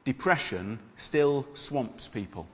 Depression 0.05 0.79
still 0.95 1.45
swamps 1.53 2.07
people. 2.07 2.47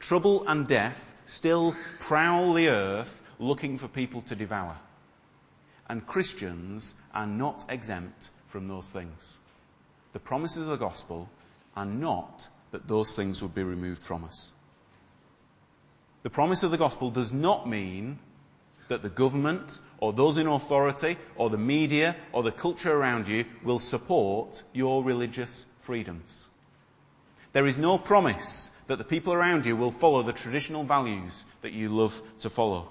Trouble 0.00 0.46
and 0.48 0.66
death 0.66 1.14
still 1.26 1.76
prowl 2.00 2.52
the 2.52 2.68
earth 2.68 3.22
looking 3.38 3.78
for 3.78 3.86
people 3.86 4.22
to 4.22 4.34
devour. 4.34 4.76
And 5.88 6.06
Christians 6.06 7.00
are 7.14 7.26
not 7.26 7.64
exempt 7.68 8.30
from 8.48 8.66
those 8.66 8.92
things. 8.92 9.38
The 10.12 10.18
promises 10.18 10.64
of 10.64 10.70
the 10.70 10.84
gospel 10.84 11.28
are 11.76 11.86
not 11.86 12.48
that 12.72 12.88
those 12.88 13.14
things 13.14 13.40
would 13.40 13.54
be 13.54 13.62
removed 13.62 14.02
from 14.02 14.24
us. 14.24 14.52
The 16.24 16.30
promise 16.30 16.64
of 16.64 16.72
the 16.72 16.76
gospel 16.76 17.10
does 17.10 17.32
not 17.32 17.68
mean 17.68 18.18
that 18.88 19.02
the 19.02 19.08
government 19.08 19.80
or 19.98 20.12
those 20.12 20.36
in 20.36 20.46
authority 20.46 21.16
or 21.36 21.50
the 21.50 21.58
media 21.58 22.16
or 22.32 22.42
the 22.42 22.52
culture 22.52 22.92
around 22.92 23.28
you 23.28 23.44
will 23.62 23.78
support 23.78 24.62
your 24.72 25.02
religious 25.02 25.64
freedoms. 25.80 26.48
There 27.52 27.66
is 27.66 27.78
no 27.78 27.98
promise 27.98 28.68
that 28.86 28.98
the 28.98 29.04
people 29.04 29.32
around 29.32 29.66
you 29.66 29.76
will 29.76 29.90
follow 29.90 30.22
the 30.22 30.32
traditional 30.32 30.84
values 30.84 31.44
that 31.62 31.72
you 31.72 31.88
love 31.88 32.20
to 32.40 32.50
follow. 32.50 32.88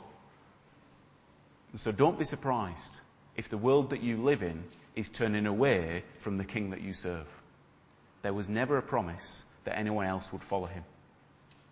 And 1.72 1.80
so 1.80 1.92
don't 1.92 2.20
be 2.20 2.26
surprised 2.26 2.96
if 3.36 3.50
the 3.50 3.58
world 3.58 3.92
that 3.92 4.02
you 4.02 4.18
live 4.18 4.42
in 4.44 4.64
is 4.96 5.10
turning 5.10 5.46
away 5.46 6.04
from 6.18 6.38
the 6.38 6.46
king 6.46 6.72
that 6.72 6.82
you 6.82 6.94
serve. 6.94 7.32
There 8.24 8.34
was 8.34 8.50
never 8.50 8.78
a 8.78 8.82
promise 8.82 9.46
that 9.64 9.78
anyone 9.78 10.06
else 10.06 10.34
would 10.34 10.42
follow 10.42 10.66
him. 10.66 10.84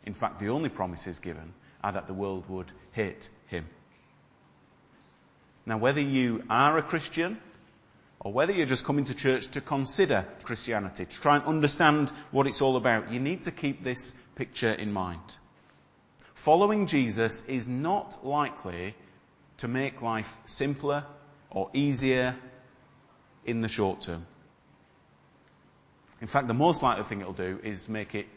In 0.05 0.13
fact, 0.13 0.39
the 0.39 0.49
only 0.49 0.69
promises 0.69 1.19
given 1.19 1.53
are 1.83 1.91
that 1.93 2.07
the 2.07 2.13
world 2.13 2.47
would 2.49 2.71
hate 2.91 3.29
him. 3.47 3.65
Now, 5.65 5.77
whether 5.77 6.01
you 6.01 6.43
are 6.49 6.77
a 6.77 6.83
Christian 6.83 7.39
or 8.19 8.31
whether 8.31 8.53
you're 8.53 8.67
just 8.67 8.85
coming 8.85 9.05
to 9.05 9.15
church 9.15 9.47
to 9.49 9.61
consider 9.61 10.25
Christianity, 10.43 11.05
to 11.05 11.21
try 11.21 11.37
and 11.37 11.45
understand 11.45 12.09
what 12.31 12.47
it's 12.47 12.61
all 12.61 12.75
about, 12.75 13.11
you 13.11 13.19
need 13.19 13.43
to 13.43 13.51
keep 13.51 13.83
this 13.83 14.13
picture 14.35 14.71
in 14.71 14.93
mind. 14.93 15.37
Following 16.33 16.87
Jesus 16.87 17.45
is 17.45 17.67
not 17.67 18.25
likely 18.25 18.93
to 19.57 19.67
make 19.67 20.01
life 20.01 20.39
simpler 20.45 21.05
or 21.49 21.69
easier 21.73 22.35
in 23.45 23.61
the 23.61 23.67
short 23.67 24.01
term. 24.01 24.25
In 26.21 26.27
fact, 26.27 26.47
the 26.47 26.53
most 26.53 26.83
likely 26.83 27.03
thing 27.03 27.21
it'll 27.21 27.33
do 27.33 27.59
is 27.63 27.89
make 27.89 28.15
it 28.15 28.27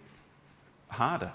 harder. 0.89 1.33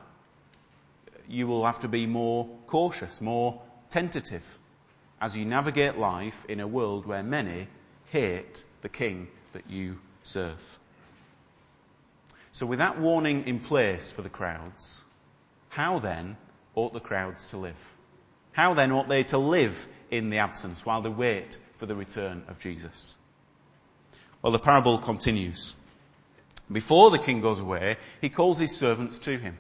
You 1.28 1.48
will 1.48 1.66
have 1.66 1.80
to 1.80 1.88
be 1.88 2.06
more 2.06 2.50
cautious, 2.68 3.22
more 3.22 3.62
tentative 3.90 4.58
as 5.24 5.38
you 5.38 5.46
navigate 5.46 5.98
life 5.98 6.46
in 6.50 6.60
a 6.60 6.68
world 6.68 7.06
where 7.06 7.24
many 7.24 7.65
hate 8.12 8.65
the 8.82 8.89
king 8.89 9.30
that 9.53 9.63
you 9.70 9.98
serve. 10.22 10.80
So 12.51 12.65
with 12.65 12.80
that 12.80 13.00
warning 13.00 13.48
in 13.48 13.62
place 13.62 14.12
for 14.12 14.22
the 14.22 14.27
crowds, 14.27 15.01
how 15.70 16.00
then 16.00 16.36
ought 16.75 16.92
the 16.92 17.00
crowds 17.00 17.51
to 17.51 17.58
live? 17.58 17.94
How 18.51 18.74
then 18.74 18.92
ought 18.92 19.08
they 19.08 19.24
to 19.24 19.38
live 19.38 19.88
in 20.12 20.30
the 20.30 20.39
absence 20.39 20.86
while 20.86 21.01
they 21.01 21.10
wait 21.10 21.58
for 21.75 21.86
the 21.86 21.96
return 21.96 22.44
of 22.50 22.60
Jesus? 22.60 23.18
Well, 24.42 24.51
the 24.51 24.60
parable 24.60 24.98
continues. 24.98 25.80
Before 26.70 27.12
the 27.12 27.18
king 27.18 27.39
goes 27.39 27.62
away, 27.62 27.96
he 28.20 28.27
calls 28.27 28.60
his 28.60 28.77
servants 28.77 29.20
to 29.20 29.38
him. 29.38 29.58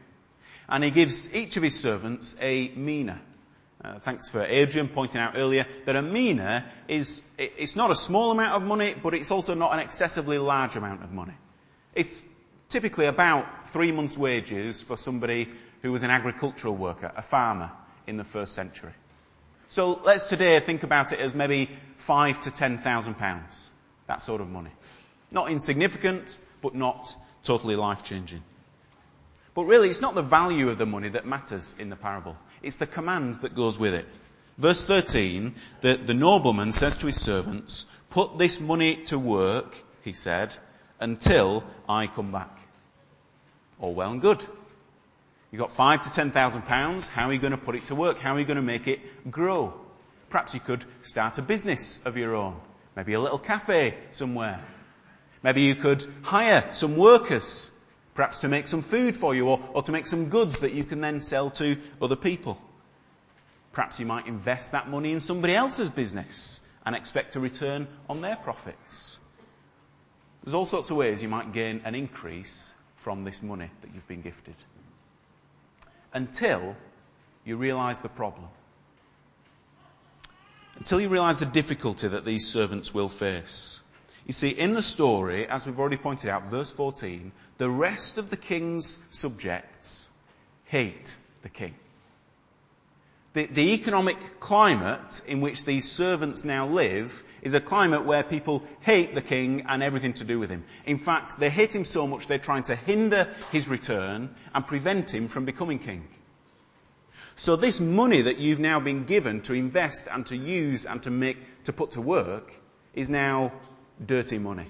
And 0.67 0.83
he 0.83 0.91
gives 0.91 1.33
each 1.33 1.55
of 1.55 1.63
his 1.63 1.79
servants 1.79 2.37
a 2.41 2.67
mina. 2.75 3.21
Uh, 3.83 3.99
thanks 3.99 4.29
for 4.29 4.41
Adrian 4.41 4.87
pointing 4.87 5.19
out 5.19 5.33
earlier 5.35 5.65
that 5.85 5.95
a 5.97 6.01
mina 6.01 6.65
is, 6.87 7.23
it's 7.37 7.75
not 7.75 7.91
a 7.91 7.95
small 7.95 8.31
amount 8.31 8.53
of 8.53 8.63
money, 8.63 8.95
but 9.01 9.13
it's 9.13 9.29
also 9.29 9.53
not 9.53 9.73
an 9.73 9.79
excessively 9.79 10.37
large 10.37 10.77
amount 10.77 11.03
of 11.03 11.11
money. 11.11 11.33
It's 11.93 12.25
typically 12.69 13.07
about 13.07 13.67
three 13.67 13.91
months 13.91 14.17
wages 14.17 14.83
for 14.83 14.95
somebody 14.95 15.49
who 15.81 15.91
was 15.91 16.03
an 16.03 16.11
agricultural 16.11 16.75
worker, 16.75 17.11
a 17.15 17.21
farmer 17.21 17.71
in 18.07 18.15
the 18.15 18.23
first 18.23 18.55
century. 18.55 18.93
So 19.67 19.99
let's 20.05 20.29
today 20.29 20.59
think 20.61 20.83
about 20.83 21.11
it 21.11 21.19
as 21.19 21.35
maybe 21.35 21.69
five 21.97 22.41
to 22.43 22.51
ten 22.51 22.77
thousand 22.77 23.15
pounds. 23.15 23.69
That 24.07 24.21
sort 24.21 24.39
of 24.39 24.49
money. 24.49 24.71
Not 25.29 25.51
insignificant, 25.51 26.37
but 26.61 26.73
not 26.73 27.13
totally 27.43 27.75
life 27.75 28.03
changing. 28.03 28.43
But 29.55 29.63
really, 29.63 29.89
it's 29.89 30.01
not 30.01 30.15
the 30.15 30.21
value 30.21 30.69
of 30.69 30.77
the 30.77 30.85
money 30.85 31.09
that 31.09 31.25
matters 31.25 31.75
in 31.77 31.89
the 31.89 31.95
parable. 31.95 32.37
It's 32.63 32.77
the 32.77 32.87
command 32.87 33.35
that 33.41 33.55
goes 33.55 33.77
with 33.77 33.93
it. 33.93 34.07
Verse 34.57 34.85
13, 34.85 35.53
the, 35.81 35.95
the 35.95 36.13
nobleman 36.13 36.71
says 36.71 36.97
to 36.97 37.07
his 37.07 37.19
servants, 37.19 37.85
put 38.11 38.37
this 38.37 38.61
money 38.61 38.97
to 39.07 39.19
work, 39.19 39.77
he 40.03 40.13
said, 40.13 40.55
until 40.99 41.63
I 41.89 42.07
come 42.07 42.31
back. 42.31 42.57
All 43.79 43.93
well 43.93 44.11
and 44.11 44.21
good. 44.21 44.43
You've 45.51 45.59
got 45.59 45.71
five 45.71 46.03
to 46.03 46.11
ten 46.11 46.31
thousand 46.31 46.63
pounds. 46.63 47.09
How 47.09 47.27
are 47.27 47.33
you 47.33 47.39
going 47.39 47.51
to 47.51 47.57
put 47.57 47.75
it 47.75 47.85
to 47.85 47.95
work? 47.95 48.19
How 48.19 48.35
are 48.35 48.39
you 48.39 48.45
going 48.45 48.55
to 48.55 48.63
make 48.63 48.87
it 48.87 49.29
grow? 49.29 49.73
Perhaps 50.29 50.53
you 50.53 50.59
could 50.59 50.83
start 51.03 51.37
a 51.37 51.41
business 51.41 52.03
of 52.05 52.17
your 52.17 52.35
own. 52.35 52.55
Maybe 52.95 53.13
a 53.13 53.19
little 53.19 53.37
cafe 53.37 53.95
somewhere. 54.11 54.63
Maybe 55.43 55.61
you 55.61 55.75
could 55.75 56.05
hire 56.21 56.63
some 56.71 56.95
workers, 56.95 57.72
perhaps 58.13 58.39
to 58.39 58.47
make 58.47 58.67
some 58.67 58.81
food 58.81 59.15
for 59.15 59.33
you 59.33 59.47
or, 59.47 59.59
or 59.73 59.81
to 59.83 59.91
make 59.91 60.07
some 60.07 60.29
goods 60.29 60.59
that 60.59 60.73
you 60.73 60.83
can 60.83 61.01
then 61.01 61.19
sell 61.19 61.49
to 61.51 61.77
other 62.01 62.15
people. 62.15 62.61
Perhaps 63.71 63.99
you 63.99 64.05
might 64.05 64.27
invest 64.27 64.73
that 64.73 64.87
money 64.87 65.11
in 65.11 65.19
somebody 65.19 65.55
else's 65.55 65.89
business 65.89 66.67
and 66.85 66.95
expect 66.95 67.35
a 67.35 67.39
return 67.39 67.87
on 68.09 68.21
their 68.21 68.35
profits. 68.35 69.19
There's 70.43 70.53
all 70.53 70.65
sorts 70.65 70.91
of 70.91 70.97
ways 70.97 71.23
you 71.23 71.29
might 71.29 71.53
gain 71.53 71.81
an 71.85 71.95
increase 71.95 72.73
from 72.97 73.23
this 73.23 73.41
money 73.41 73.69
that 73.81 73.91
you've 73.93 74.07
been 74.07 74.21
gifted 74.21 74.55
until 76.13 76.75
you 77.45 77.57
realize 77.57 78.01
the 78.01 78.09
problem. 78.09 78.47
Until 80.77 81.01
you 81.01 81.09
realize 81.09 81.39
the 81.39 81.45
difficulty 81.45 82.07
that 82.07 82.25
these 82.25 82.47
servants 82.47 82.93
will 82.93 83.09
face. 83.09 83.82
You 84.25 84.33
see, 84.33 84.49
in 84.49 84.73
the 84.73 84.81
story, 84.81 85.47
as 85.47 85.65
we've 85.65 85.79
already 85.79 85.97
pointed 85.97 86.29
out, 86.29 86.45
verse 86.45 86.71
14, 86.71 87.31
the 87.57 87.69
rest 87.69 88.17
of 88.17 88.29
the 88.29 88.37
king's 88.37 88.87
subjects 89.11 90.11
hate 90.65 91.17
the 91.41 91.49
king. 91.49 91.75
The, 93.33 93.47
the, 93.47 93.73
economic 93.73 94.39
climate 94.39 95.21
in 95.27 95.41
which 95.41 95.65
these 95.65 95.91
servants 95.91 96.45
now 96.45 96.67
live 96.67 97.23
is 97.41 97.55
a 97.55 97.59
climate 97.59 98.05
where 98.05 98.23
people 98.23 98.63
hate 98.81 99.15
the 99.15 99.23
king 99.23 99.65
and 99.67 99.81
everything 99.81 100.13
to 100.13 100.23
do 100.23 100.39
with 100.39 100.51
him. 100.51 100.63
In 100.85 100.97
fact, 100.97 101.39
they 101.39 101.49
hate 101.49 101.73
him 101.73 101.83
so 101.83 102.05
much 102.05 102.27
they're 102.27 102.37
trying 102.37 102.63
to 102.63 102.75
hinder 102.75 103.27
his 103.51 103.67
return 103.67 104.29
and 104.53 104.67
prevent 104.67 105.11
him 105.11 105.27
from 105.27 105.45
becoming 105.45 105.79
king. 105.79 106.07
So 107.35 107.55
this 107.55 107.81
money 107.81 108.21
that 108.21 108.37
you've 108.37 108.59
now 108.59 108.79
been 108.79 109.05
given 109.05 109.41
to 109.41 109.53
invest 109.53 110.07
and 110.11 110.23
to 110.27 110.37
use 110.37 110.85
and 110.85 111.01
to 111.03 111.09
make, 111.09 111.63
to 111.63 111.73
put 111.73 111.91
to 111.91 112.01
work 112.01 112.53
is 112.93 113.09
now 113.09 113.51
dirty 114.03 114.37
money. 114.37 114.67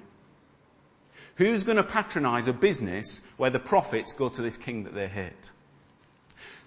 Who's 1.35 1.63
going 1.63 1.77
to 1.77 1.83
patronize 1.83 2.47
a 2.47 2.53
business 2.53 3.31
where 3.37 3.49
the 3.49 3.59
profits 3.59 4.13
go 4.13 4.29
to 4.29 4.41
this 4.41 4.57
king 4.57 4.83
that 4.83 4.93
they 4.93 5.07
hate? 5.07 5.51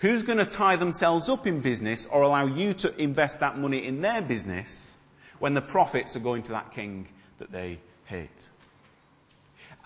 Who's 0.00 0.25
going 0.25 0.38
to 0.38 0.44
tie 0.44 0.76
themselves 0.76 1.30
up 1.30 1.46
in 1.46 1.60
business 1.60 2.06
or 2.06 2.22
allow 2.22 2.46
you 2.46 2.75
to 2.75 3.00
invest 3.00 3.40
that 3.40 3.58
money 3.58 3.84
in 3.84 4.02
their 4.02 4.20
business 4.20 5.00
when 5.38 5.54
the 5.54 5.62
profits 5.62 6.16
are 6.16 6.20
going 6.20 6.42
to 6.44 6.52
that 6.52 6.72
king 6.72 7.06
that 7.38 7.52
they 7.52 7.78
hate? 8.06 8.50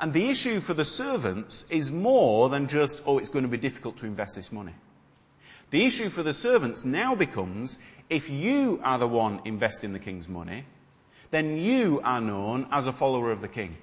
And 0.00 0.12
the 0.14 0.30
issue 0.30 0.60
for 0.60 0.72
the 0.72 0.84
servants 0.84 1.70
is 1.70 1.92
more 1.92 2.48
than 2.48 2.68
just, 2.68 3.02
oh, 3.06 3.18
it's 3.18 3.28
going 3.28 3.44
to 3.44 3.50
be 3.50 3.58
difficult 3.58 3.98
to 3.98 4.06
invest 4.06 4.34
this 4.34 4.50
money. 4.50 4.72
The 5.70 5.84
issue 5.84 6.08
for 6.08 6.22
the 6.22 6.32
servants 6.32 6.84
now 6.84 7.14
becomes 7.14 7.78
if 8.08 8.30
you 8.30 8.80
are 8.82 8.98
the 8.98 9.06
one 9.06 9.42
investing 9.44 9.92
the 9.92 9.98
king's 9.98 10.26
money, 10.26 10.64
then 11.30 11.56
you 11.56 12.00
are 12.02 12.20
known 12.20 12.66
as 12.70 12.87
a 12.87 12.92
follower 12.92 13.30
of 13.30 13.40
the 13.40 13.49
king. 13.49 13.76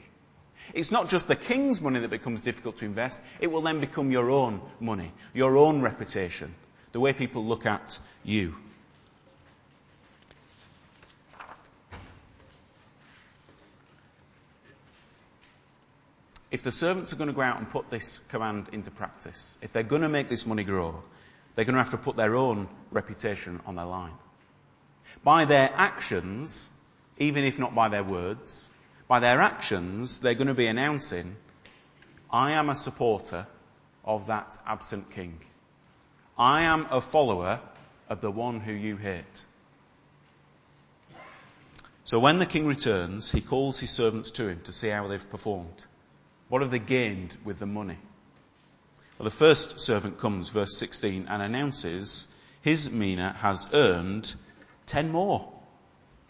It's 0.74 0.92
not 0.92 1.10
just 1.10 1.28
the 1.28 1.36
king's 1.36 1.82
money 1.82 2.00
that 2.00 2.10
becomes 2.10 2.44
difficult 2.44 2.78
to 2.78 2.86
invest, 2.86 3.24
it 3.40 3.48
will 3.48 3.62
then 3.62 3.80
become 3.80 4.12
your 4.12 4.30
own 4.30 4.62
money, 4.80 5.12
your 5.34 5.58
own 5.58 5.82
reputation, 5.82 6.54
the 6.92 7.00
way 7.00 7.14
people 7.14 7.46
look 7.46 7.66
at 7.66 8.00
you. 8.24 8.56
If 16.50 16.64
the 16.64 16.72
servants 16.72 17.12
are 17.12 17.18
going 17.18 17.30
to 17.30 17.36
go 17.36 17.42
out 17.42 17.58
and 17.58 17.70
put 17.70 17.90
this 17.90 18.20
command 18.20 18.70
into 18.72 18.90
practice, 18.90 19.58
if 19.62 19.74
they're 19.74 19.84
going 19.84 20.02
to 20.02 20.10
make 20.10 20.30
this 20.30 20.46
money 20.46 20.64
grow, 20.64 21.04
they're 21.56 21.66
going 21.66 21.76
to 21.76 21.84
have 21.84 21.92
to 21.92 21.98
put 21.98 22.16
their 22.16 22.36
own 22.36 22.70
reputation 22.92 23.60
on 23.66 23.76
their 23.76 23.86
line. 23.86 24.14
By 25.24 25.46
their 25.46 25.70
actions, 25.74 26.77
even 27.18 27.44
if 27.44 27.60
not 27.60 27.76
by 27.76 27.90
their 27.90 28.04
words, 28.04 28.72
by 29.08 29.20
their 29.20 29.40
actions, 29.40 30.20
they're 30.22 30.34
going 30.34 30.48
to 30.48 30.54
be 30.54 30.68
announcing, 30.68 31.36
I 32.32 32.52
am 32.52 32.70
a 32.70 32.76
supporter 32.76 33.48
of 34.04 34.28
that 34.28 34.58
absent 34.66 35.12
king. 35.12 35.40
I 36.38 36.64
am 36.64 36.88
a 36.92 37.02
follower 37.02 37.60
of 38.10 38.22
the 38.22 38.32
one 38.32 38.60
who 38.60 38.74
you 38.74 38.98
hate. 38.98 39.44
So 42.04 42.20
when 42.20 42.40
the 42.40 42.46
king 42.46 42.66
returns, 42.66 43.32
he 43.32 43.42
calls 43.42 43.80
his 43.80 43.90
servants 43.90 44.32
to 44.32 44.48
him 44.48 44.62
to 44.64 44.72
see 44.72 44.90
how 44.90 45.08
they've 45.08 45.30
performed. 45.30 45.86
What 46.48 46.62
have 46.62 46.72
they 46.72 46.80
gained 46.80 47.36
with 47.44 47.60
the 47.60 47.66
money? 47.66 47.98
Well, 49.18 49.26
the 49.26 49.32
first 49.32 49.80
servant 49.80 50.18
comes, 50.18 50.50
verse 50.50 50.78
16, 50.78 51.28
and 51.28 51.42
announces 51.42 52.34
his 52.62 52.92
mina 52.92 53.36
has 53.40 53.74
earned 53.74 54.34
10 54.86 55.12
more. 55.12 55.52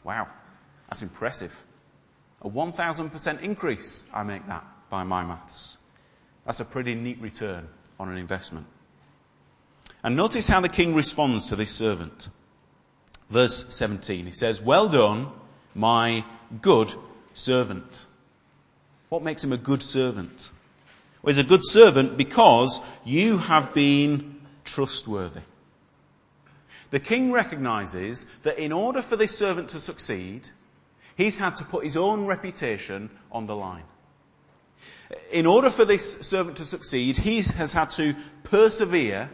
Wow, 0.04 0.30
that's 0.88 1.02
impressive. 1.02 1.56
A 2.42 2.50
1000% 2.50 3.42
increase, 3.42 4.10
I 4.14 4.24
make 4.24 4.46
that 4.48 4.66
by 4.90 5.04
my 5.04 5.26
maths. 5.26 5.78
That's 6.46 6.60
a 6.60 6.66
pretty 6.66 6.96
neat 6.96 7.20
return 7.20 7.68
on 8.00 8.10
an 8.10 8.18
investment. 8.18 8.68
And 10.04 10.16
notice 10.16 10.48
how 10.48 10.62
the 10.62 10.70
king 10.70 10.94
responds 10.94 11.46
to 11.46 11.56
this 11.56 11.72
servant. 11.72 12.30
Verse 13.30 13.76
17, 13.76 14.26
he 14.26 14.32
says, 14.32 14.62
Well 14.62 14.88
done, 14.88 15.28
my 15.76 16.24
good 16.62 16.94
servant. 17.34 18.06
What 19.10 19.24
makes 19.24 19.44
him 19.44 19.52
a 19.52 19.58
good 19.58 19.82
servant? 19.82 20.52
Well, 21.22 21.34
he's 21.34 21.44
a 21.44 21.48
good 21.48 21.66
servant 21.66 22.18
because 22.18 22.86
you 23.04 23.38
have 23.38 23.74
been 23.74 24.40
trustworthy. 24.64 25.42
The 26.90 27.00
king 27.00 27.32
recognizes 27.32 28.28
that 28.44 28.60
in 28.60 28.72
order 28.72 29.02
for 29.02 29.18
this 29.18 29.38
servant 29.38 29.70
to 29.70 29.80
succeed, 29.80 30.48
He's 31.18 31.40
had 31.40 31.56
to 31.58 31.66
put 31.66 31.84
his 31.84 31.98
own 31.98 32.28
reputation 32.28 33.10
on 33.32 33.48
the 33.48 33.56
line. 33.56 33.84
In 35.32 35.48
order 35.48 35.72
for 35.72 35.84
this 35.84 36.28
servant 36.28 36.58
to 36.58 36.66
succeed, 36.66 37.18
he 37.18 37.42
has 37.42 37.74
had 37.74 37.90
to 37.92 38.16
persevere 38.44 39.30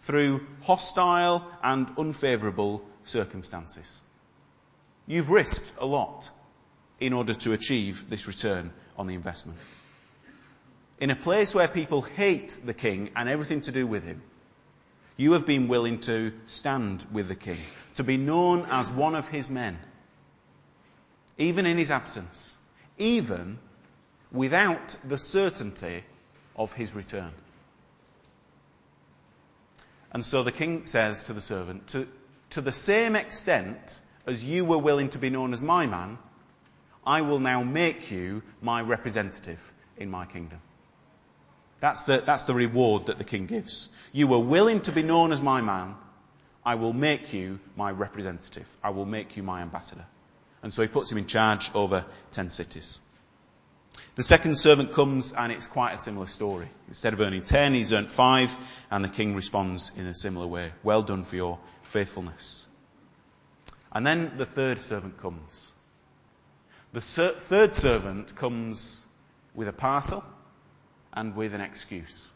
through 0.00 0.46
hostile 0.62 1.46
and 1.62 1.90
unfavourable 1.98 2.82
circumstances. 3.04 4.00
You've 5.06 5.30
risked 5.30 5.74
a 5.78 5.84
lot 5.84 6.30
in 7.00 7.12
order 7.12 7.34
to 7.34 7.52
achieve 7.52 8.08
this 8.08 8.26
return 8.26 8.72
on 8.96 9.06
the 9.06 9.14
investment. 9.14 9.58
In 11.00 11.10
a 11.10 11.16
place 11.16 11.54
where 11.54 11.68
people 11.68 12.00
hate 12.00 12.58
the 12.64 12.74
king 12.74 13.10
and 13.14 13.28
everything 13.28 13.60
to 13.62 13.72
do 13.72 13.86
with 13.86 14.04
him, 14.04 14.22
you 15.18 15.32
have 15.32 15.44
been 15.44 15.68
willing 15.68 16.00
to 16.00 16.32
stand 16.46 17.04
with 17.12 17.28
the 17.28 17.34
king, 17.34 17.58
to 17.96 18.04
be 18.04 18.16
known 18.16 18.66
as 18.70 18.90
one 18.90 19.14
of 19.14 19.28
his 19.28 19.50
men 19.50 19.78
even 21.40 21.64
in 21.64 21.78
his 21.78 21.90
absence, 21.90 22.56
even 22.98 23.58
without 24.30 24.96
the 25.02 25.16
certainty 25.16 26.04
of 26.54 26.72
his 26.74 26.94
return. 26.94 27.32
And 30.12 30.24
so 30.24 30.42
the 30.42 30.52
king 30.52 30.84
says 30.84 31.24
to 31.24 31.32
the 31.32 31.40
servant, 31.40 31.88
to, 31.88 32.06
to 32.50 32.60
the 32.60 32.72
same 32.72 33.16
extent 33.16 34.02
as 34.26 34.44
you 34.44 34.66
were 34.66 34.78
willing 34.78 35.08
to 35.10 35.18
be 35.18 35.30
known 35.30 35.54
as 35.54 35.62
my 35.62 35.86
man, 35.86 36.18
I 37.06 37.22
will 37.22 37.40
now 37.40 37.62
make 37.62 38.10
you 38.10 38.42
my 38.60 38.82
representative 38.82 39.72
in 39.96 40.10
my 40.10 40.26
kingdom. 40.26 40.60
That's 41.78 42.02
the, 42.02 42.20
that's 42.20 42.42
the 42.42 42.54
reward 42.54 43.06
that 43.06 43.16
the 43.16 43.24
king 43.24 43.46
gives. 43.46 43.88
You 44.12 44.26
were 44.26 44.38
willing 44.38 44.80
to 44.82 44.92
be 44.92 45.02
known 45.02 45.32
as 45.32 45.40
my 45.40 45.62
man. 45.62 45.94
I 46.66 46.74
will 46.74 46.92
make 46.92 47.32
you 47.32 47.58
my 47.76 47.90
representative. 47.90 48.68
I 48.84 48.90
will 48.90 49.06
make 49.06 49.38
you 49.38 49.42
my 49.42 49.62
ambassador. 49.62 50.04
And 50.62 50.72
so 50.72 50.82
he 50.82 50.88
puts 50.88 51.10
him 51.10 51.18
in 51.18 51.26
charge 51.26 51.70
over 51.74 52.04
ten 52.32 52.50
cities. 52.50 53.00
The 54.16 54.22
second 54.22 54.56
servant 54.56 54.92
comes 54.92 55.32
and 55.32 55.52
it's 55.52 55.66
quite 55.66 55.94
a 55.94 55.98
similar 55.98 56.26
story. 56.26 56.68
Instead 56.88 57.14
of 57.14 57.20
earning 57.20 57.42
ten, 57.42 57.74
he's 57.74 57.92
earned 57.92 58.10
five 58.10 58.56
and 58.90 59.04
the 59.04 59.08
king 59.08 59.34
responds 59.34 59.92
in 59.96 60.06
a 60.06 60.14
similar 60.14 60.46
way. 60.46 60.72
Well 60.82 61.02
done 61.02 61.24
for 61.24 61.36
your 61.36 61.58
faithfulness. 61.82 62.68
And 63.92 64.06
then 64.06 64.32
the 64.36 64.46
third 64.46 64.78
servant 64.78 65.16
comes. 65.18 65.74
The 66.92 67.00
ser- 67.00 67.34
third 67.34 67.74
servant 67.74 68.36
comes 68.36 69.06
with 69.54 69.68
a 69.68 69.72
parcel 69.72 70.24
and 71.12 71.34
with 71.34 71.54
an 71.54 71.60
excuse. 71.60 72.32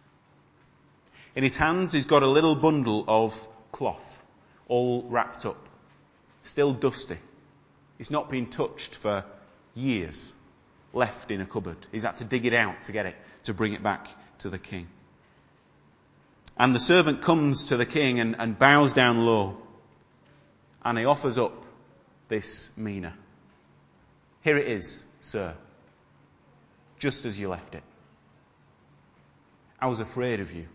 In 1.36 1.42
his 1.42 1.56
hands 1.56 1.92
he's 1.92 2.06
got 2.06 2.22
a 2.22 2.28
little 2.28 2.54
bundle 2.54 3.04
of 3.06 3.48
cloth, 3.72 4.24
all 4.68 5.02
wrapped 5.02 5.44
up, 5.44 5.58
still 6.42 6.72
dusty. 6.72 7.18
It's 8.04 8.10
not 8.10 8.28
been 8.28 8.48
touched 8.48 8.94
for 8.96 9.24
years, 9.74 10.34
left 10.92 11.30
in 11.30 11.40
a 11.40 11.46
cupboard. 11.46 11.78
He's 11.90 12.02
had 12.02 12.18
to 12.18 12.24
dig 12.24 12.44
it 12.44 12.52
out 12.52 12.82
to 12.82 12.92
get 12.92 13.06
it, 13.06 13.16
to 13.44 13.54
bring 13.54 13.72
it 13.72 13.82
back 13.82 14.08
to 14.40 14.50
the 14.50 14.58
king. 14.58 14.88
And 16.58 16.74
the 16.74 16.80
servant 16.80 17.22
comes 17.22 17.68
to 17.68 17.78
the 17.78 17.86
king 17.86 18.20
and, 18.20 18.36
and 18.38 18.58
bows 18.58 18.92
down 18.92 19.24
low. 19.24 19.56
And 20.84 20.98
he 20.98 21.06
offers 21.06 21.38
up 21.38 21.64
this 22.28 22.76
mina. 22.76 23.14
Here 24.42 24.58
it 24.58 24.68
is, 24.68 25.08
sir. 25.22 25.56
Just 26.98 27.24
as 27.24 27.38
you 27.38 27.48
left 27.48 27.74
it. 27.74 27.84
I 29.80 29.86
was 29.86 30.00
afraid 30.00 30.40
of 30.40 30.52
you. 30.52 30.66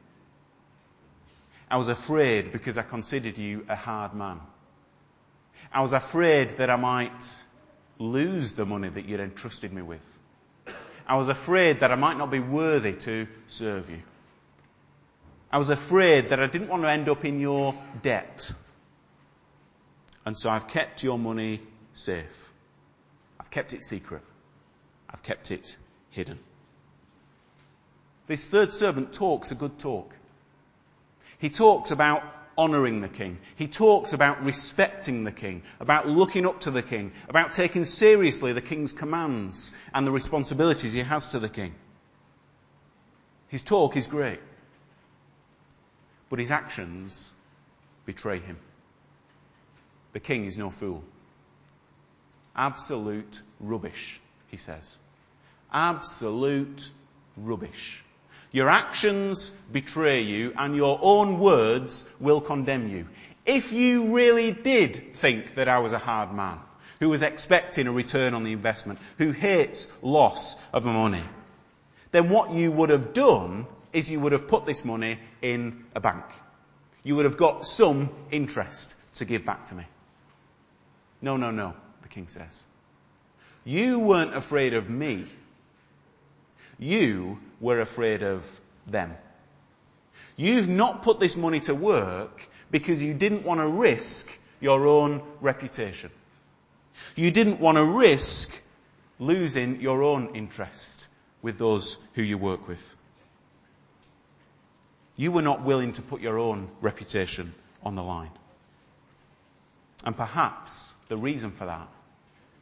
I 1.69 1.77
was 1.77 1.89
afraid 1.89 2.51
because 2.51 2.79
I 2.79 2.81
considered 2.81 3.37
you 3.37 3.67
a 3.69 3.75
hard 3.75 4.15
man. 4.15 4.39
I 5.71 5.81
was 5.81 5.93
afraid 5.93 6.57
that 6.57 6.69
I 6.69 6.75
might 6.75 7.43
lose 7.99 8.53
the 8.53 8.65
money 8.65 8.89
that 8.89 9.05
you'd 9.05 9.19
entrusted 9.19 9.71
me 9.71 9.81
with. 9.81 10.19
I 11.07 11.15
was 11.15 11.27
afraid 11.27 11.81
that 11.81 11.91
I 11.91 11.95
might 11.95 12.17
not 12.17 12.31
be 12.31 12.39
worthy 12.39 12.93
to 12.93 13.27
serve 13.47 13.89
you. 13.89 14.01
I 15.51 15.57
was 15.57 15.69
afraid 15.69 16.29
that 16.29 16.39
I 16.39 16.47
didn't 16.47 16.67
want 16.67 16.83
to 16.83 16.89
end 16.89 17.09
up 17.09 17.25
in 17.25 17.39
your 17.39 17.75
debt. 18.01 18.53
And 20.25 20.37
so 20.37 20.49
I've 20.49 20.67
kept 20.67 21.03
your 21.03 21.17
money 21.17 21.59
safe. 21.93 22.51
I've 23.39 23.49
kept 23.49 23.73
it 23.73 23.81
secret. 23.81 24.21
I've 25.09 25.23
kept 25.23 25.51
it 25.51 25.75
hidden. 26.11 26.37
This 28.27 28.45
third 28.45 28.71
servant 28.71 29.11
talks 29.11 29.51
a 29.51 29.55
good 29.55 29.79
talk. 29.79 30.15
He 31.39 31.49
talks 31.49 31.89
about 31.89 32.23
honouring 32.59 32.99
the 32.99 33.07
king. 33.07 33.37
He 33.55 33.67
talks 33.67 34.11
about 34.11 34.43
respecting 34.43 35.23
the 35.23 35.31
king, 35.31 35.63
about 35.79 36.09
looking 36.09 36.45
up 36.45 36.59
to 36.61 36.71
the 36.71 36.83
king, 36.83 37.13
about 37.29 37.53
taking 37.53 37.85
seriously 37.85 38.51
the 38.51 38.61
king's 38.61 38.91
commands 38.91 39.75
and 39.93 40.05
the 40.05 40.11
responsibilities 40.11 40.91
he 40.91 40.99
has 40.99 41.29
to 41.29 41.39
the 41.39 41.47
king. 41.47 41.73
His 43.47 43.63
talk 43.63 43.95
is 43.95 44.07
great. 44.07 44.41
But 46.27 46.39
his 46.39 46.51
actions 46.51 47.33
betray 48.05 48.39
him. 48.39 48.57
The 50.11 50.19
king 50.19 50.43
is 50.43 50.57
no 50.57 50.69
fool. 50.69 51.01
Absolute 52.55 53.41
rubbish, 53.61 54.19
he 54.49 54.57
says. 54.57 54.99
Absolute 55.71 56.91
rubbish. 57.37 58.03
Your 58.51 58.69
actions 58.69 59.51
betray 59.71 60.21
you 60.21 60.53
and 60.57 60.75
your 60.75 60.99
own 61.01 61.39
words 61.39 62.09
will 62.19 62.41
condemn 62.41 62.89
you. 62.89 63.07
If 63.45 63.73
you 63.73 64.15
really 64.15 64.51
did 64.51 65.15
think 65.15 65.55
that 65.55 65.67
I 65.67 65.79
was 65.79 65.93
a 65.93 65.99
hard 65.99 66.33
man, 66.33 66.59
who 66.99 67.09
was 67.09 67.23
expecting 67.23 67.87
a 67.87 67.91
return 67.91 68.33
on 68.33 68.43
the 68.43 68.51
investment, 68.51 68.99
who 69.17 69.31
hates 69.31 70.03
loss 70.03 70.61
of 70.73 70.85
money, 70.85 71.23
then 72.11 72.29
what 72.29 72.51
you 72.51 72.71
would 72.71 72.89
have 72.89 73.13
done 73.13 73.65
is 73.93 74.11
you 74.11 74.19
would 74.19 74.31
have 74.31 74.47
put 74.47 74.65
this 74.65 74.83
money 74.83 75.19
in 75.41 75.85
a 75.95 75.99
bank. 75.99 76.25
You 77.03 77.15
would 77.15 77.25
have 77.25 77.37
got 77.37 77.65
some 77.65 78.09
interest 78.31 78.95
to 79.15 79.25
give 79.25 79.45
back 79.45 79.65
to 79.65 79.75
me. 79.75 79.85
No, 81.21 81.37
no, 81.37 81.51
no, 81.51 81.73
the 82.01 82.07
king 82.07 82.27
says. 82.27 82.65
You 83.63 83.99
weren't 83.99 84.35
afraid 84.35 84.73
of 84.73 84.89
me. 84.89 85.25
You 86.79 87.37
were 87.59 87.81
afraid 87.81 88.23
of 88.23 88.61
them. 88.87 89.15
You've 90.37 90.69
not 90.69 91.03
put 91.03 91.19
this 91.19 91.35
money 91.35 91.59
to 91.61 91.75
work 91.75 92.47
because 92.71 93.03
you 93.03 93.13
didn't 93.13 93.43
want 93.43 93.59
to 93.59 93.67
risk 93.67 94.39
your 94.61 94.87
own 94.87 95.21
reputation. 95.41 96.11
You 97.15 97.31
didn't 97.31 97.59
want 97.59 97.77
to 97.77 97.83
risk 97.83 98.63
losing 99.19 99.81
your 99.81 100.01
own 100.01 100.35
interest 100.35 101.07
with 101.41 101.57
those 101.57 102.05
who 102.15 102.21
you 102.21 102.37
work 102.37 102.67
with. 102.67 102.95
You 105.17 105.33
were 105.33 105.41
not 105.41 105.63
willing 105.63 105.91
to 105.93 106.01
put 106.01 106.21
your 106.21 106.39
own 106.39 106.69
reputation 106.79 107.53
on 107.83 107.95
the 107.95 108.03
line. 108.03 108.31
And 110.05 110.15
perhaps 110.15 110.93
the 111.09 111.17
reason 111.17 111.51
for 111.51 111.65
that 111.65 111.87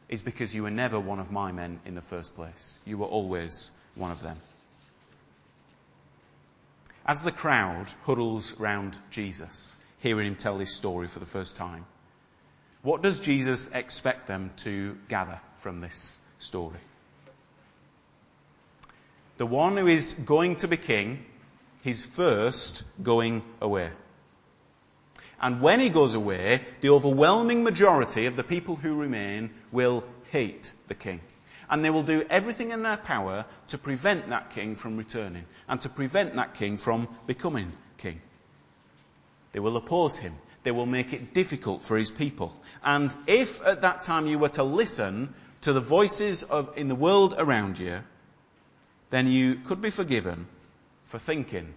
is 0.08 0.22
because 0.22 0.52
you 0.54 0.64
were 0.64 0.70
never 0.70 0.98
one 0.98 1.20
of 1.20 1.30
my 1.30 1.52
men 1.52 1.78
in 1.86 1.94
the 1.94 2.00
first 2.00 2.34
place. 2.34 2.78
You 2.84 2.98
were 2.98 3.06
always 3.06 3.70
one 3.94 4.10
of 4.10 4.22
them. 4.22 4.36
As 7.06 7.22
the 7.22 7.32
crowd 7.32 7.86
huddles 8.02 8.58
round 8.60 8.98
Jesus, 9.10 9.76
hearing 10.00 10.26
him 10.26 10.36
tell 10.36 10.58
this 10.58 10.74
story 10.74 11.08
for 11.08 11.18
the 11.18 11.26
first 11.26 11.56
time, 11.56 11.84
what 12.82 13.02
does 13.02 13.20
Jesus 13.20 13.72
expect 13.72 14.26
them 14.26 14.50
to 14.58 14.96
gather 15.08 15.40
from 15.56 15.80
this 15.80 16.20
story? 16.38 16.78
The 19.38 19.46
one 19.46 19.76
who 19.76 19.86
is 19.86 20.14
going 20.14 20.56
to 20.56 20.68
be 20.68 20.76
king 20.76 21.24
He's 21.82 22.04
first 22.04 22.84
going 23.02 23.42
away. 23.60 23.90
And 25.40 25.60
when 25.60 25.80
he 25.80 25.88
goes 25.88 26.14
away, 26.14 26.62
the 26.80 26.90
overwhelming 26.90 27.62
majority 27.62 28.26
of 28.26 28.34
the 28.34 28.42
people 28.42 28.76
who 28.76 28.94
remain 28.94 29.50
will 29.70 30.04
hate 30.30 30.72
the 30.88 30.94
king. 30.94 31.20
And 31.70 31.84
they 31.84 31.90
will 31.90 32.02
do 32.02 32.24
everything 32.30 32.70
in 32.70 32.82
their 32.82 32.96
power 32.96 33.44
to 33.68 33.78
prevent 33.78 34.28
that 34.30 34.50
king 34.50 34.76
from 34.76 34.96
returning 34.96 35.44
and 35.68 35.80
to 35.82 35.88
prevent 35.88 36.34
that 36.36 36.54
king 36.54 36.78
from 36.78 37.08
becoming 37.26 37.72
king. 37.98 38.20
They 39.52 39.60
will 39.60 39.76
oppose 39.76 40.18
him. 40.18 40.34
They 40.62 40.70
will 40.70 40.86
make 40.86 41.12
it 41.12 41.34
difficult 41.34 41.82
for 41.82 41.96
his 41.96 42.10
people. 42.10 42.54
And 42.82 43.14
if 43.26 43.64
at 43.64 43.82
that 43.82 44.02
time 44.02 44.26
you 44.26 44.38
were 44.38 44.48
to 44.50 44.62
listen 44.62 45.34
to 45.62 45.72
the 45.72 45.80
voices 45.80 46.42
of, 46.42 46.76
in 46.76 46.88
the 46.88 46.94
world 46.94 47.34
around 47.36 47.78
you, 47.78 47.98
then 49.10 49.26
you 49.26 49.56
could 49.56 49.80
be 49.80 49.90
forgiven 49.90 50.46
for 51.04 51.18
thinking 51.18 51.74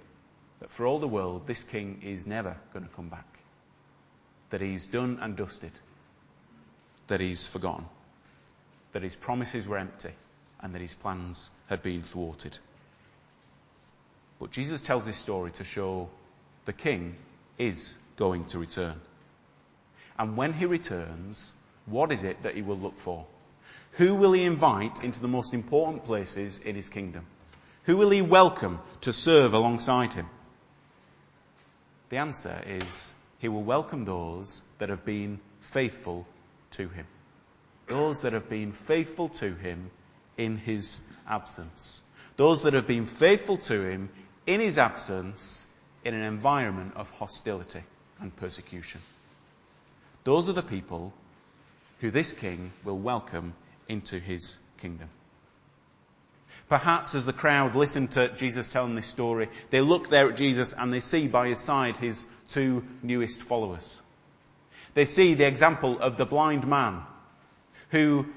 that 0.59 0.69
for 0.69 0.85
all 0.85 0.99
the 0.99 1.07
world, 1.07 1.47
this 1.47 1.63
king 1.63 2.01
is 2.03 2.27
never 2.27 2.57
going 2.73 2.85
to 2.85 2.91
come 2.93 3.09
back. 3.09 3.39
That 4.49 4.61
he's 4.61 4.87
done 4.87 5.19
and 5.21 5.35
dusted. 5.35 5.71
That 7.07 7.21
he's 7.21 7.47
forgotten. 7.47 7.85
That 8.93 9.03
his 9.03 9.15
promises 9.15 9.67
were 9.67 9.77
empty 9.77 10.11
and 10.61 10.75
that 10.75 10.81
his 10.81 10.95
plans 10.95 11.51
had 11.69 11.81
been 11.81 12.03
thwarted. 12.03 12.57
But 14.39 14.51
Jesus 14.51 14.81
tells 14.81 15.05
this 15.05 15.17
story 15.17 15.51
to 15.51 15.63
show 15.63 16.09
the 16.65 16.73
king 16.73 17.15
is 17.57 17.97
going 18.17 18.45
to 18.45 18.59
return. 18.59 18.99
And 20.17 20.37
when 20.37 20.53
he 20.53 20.65
returns, 20.65 21.55
what 21.85 22.11
is 22.11 22.23
it 22.23 22.43
that 22.43 22.55
he 22.55 22.61
will 22.61 22.77
look 22.77 22.99
for? 22.99 23.25
Who 23.93 24.15
will 24.15 24.33
he 24.33 24.43
invite 24.43 25.03
into 25.03 25.19
the 25.19 25.27
most 25.27 25.53
important 25.53 26.05
places 26.05 26.59
in 26.59 26.75
his 26.75 26.89
kingdom? 26.89 27.25
Who 27.85 27.97
will 27.97 28.09
he 28.09 28.21
welcome 28.21 28.79
to 29.01 29.13
serve 29.13 29.53
alongside 29.53 30.13
him? 30.13 30.27
The 32.09 32.17
answer 32.17 32.61
is 32.67 33.15
he 33.39 33.47
will 33.47 33.63
welcome 33.63 34.05
those 34.05 34.63
that 34.77 34.89
have 34.89 35.05
been 35.05 35.39
faithful 35.61 36.27
to 36.71 36.87
him. 36.87 37.05
Those 37.87 38.21
that 38.21 38.33
have 38.33 38.49
been 38.49 38.71
faithful 38.71 39.29
to 39.29 39.53
him 39.53 39.91
in 40.37 40.57
his 40.57 41.01
absence. 41.27 42.03
Those 42.37 42.63
that 42.63 42.73
have 42.73 42.87
been 42.87 43.05
faithful 43.05 43.57
to 43.57 43.81
him 43.81 44.09
in 44.47 44.59
his 44.59 44.77
absence 44.77 45.67
in 46.03 46.13
an 46.13 46.23
environment 46.23 46.93
of 46.95 47.09
hostility 47.11 47.81
and 48.19 48.35
persecution. 48.35 49.01
Those 50.23 50.49
are 50.49 50.53
the 50.53 50.63
people 50.63 51.13
who 51.99 52.11
this 52.11 52.33
king 52.33 52.71
will 52.83 52.97
welcome 52.97 53.53
into 53.87 54.19
his 54.19 54.63
kingdom. 54.79 55.09
Perhaps 56.69 57.15
as 57.15 57.25
the 57.25 57.33
crowd 57.33 57.75
listen 57.75 58.07
to 58.07 58.29
Jesus 58.37 58.71
telling 58.71 58.95
this 58.95 59.07
story, 59.07 59.49
they 59.71 59.81
look 59.81 60.09
there 60.09 60.29
at 60.29 60.37
Jesus 60.37 60.73
and 60.73 60.93
they 60.93 61.01
see 61.01 61.27
by 61.27 61.49
his 61.49 61.59
side 61.59 61.97
his 61.97 62.27
two 62.47 62.85
newest 63.03 63.43
followers. 63.43 64.01
They 64.93 65.05
see 65.05 65.33
the 65.33 65.47
example 65.47 65.99
of 65.99 66.17
the 66.17 66.25
blind 66.25 66.65
man 66.67 67.01
who 67.91 68.27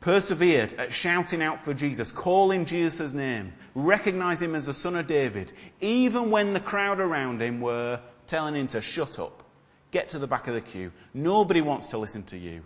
persevered 0.00 0.74
at 0.74 0.92
shouting 0.92 1.42
out 1.42 1.60
for 1.60 1.74
Jesus, 1.74 2.12
calling 2.12 2.64
Jesus' 2.64 3.14
name, 3.14 3.52
recognizing 3.74 4.50
him 4.50 4.54
as 4.54 4.66
the 4.66 4.74
son 4.74 4.96
of 4.96 5.06
David, 5.06 5.52
even 5.80 6.30
when 6.30 6.52
the 6.52 6.60
crowd 6.60 7.00
around 7.00 7.42
him 7.42 7.60
were 7.60 8.00
telling 8.26 8.54
him 8.54 8.68
to 8.68 8.80
shut 8.80 9.18
up, 9.18 9.42
get 9.90 10.10
to 10.10 10.18
the 10.18 10.26
back 10.26 10.48
of 10.48 10.54
the 10.54 10.60
queue. 10.60 10.92
Nobody 11.12 11.60
wants 11.60 11.88
to 11.88 11.98
listen 11.98 12.22
to 12.24 12.38
you. 12.38 12.62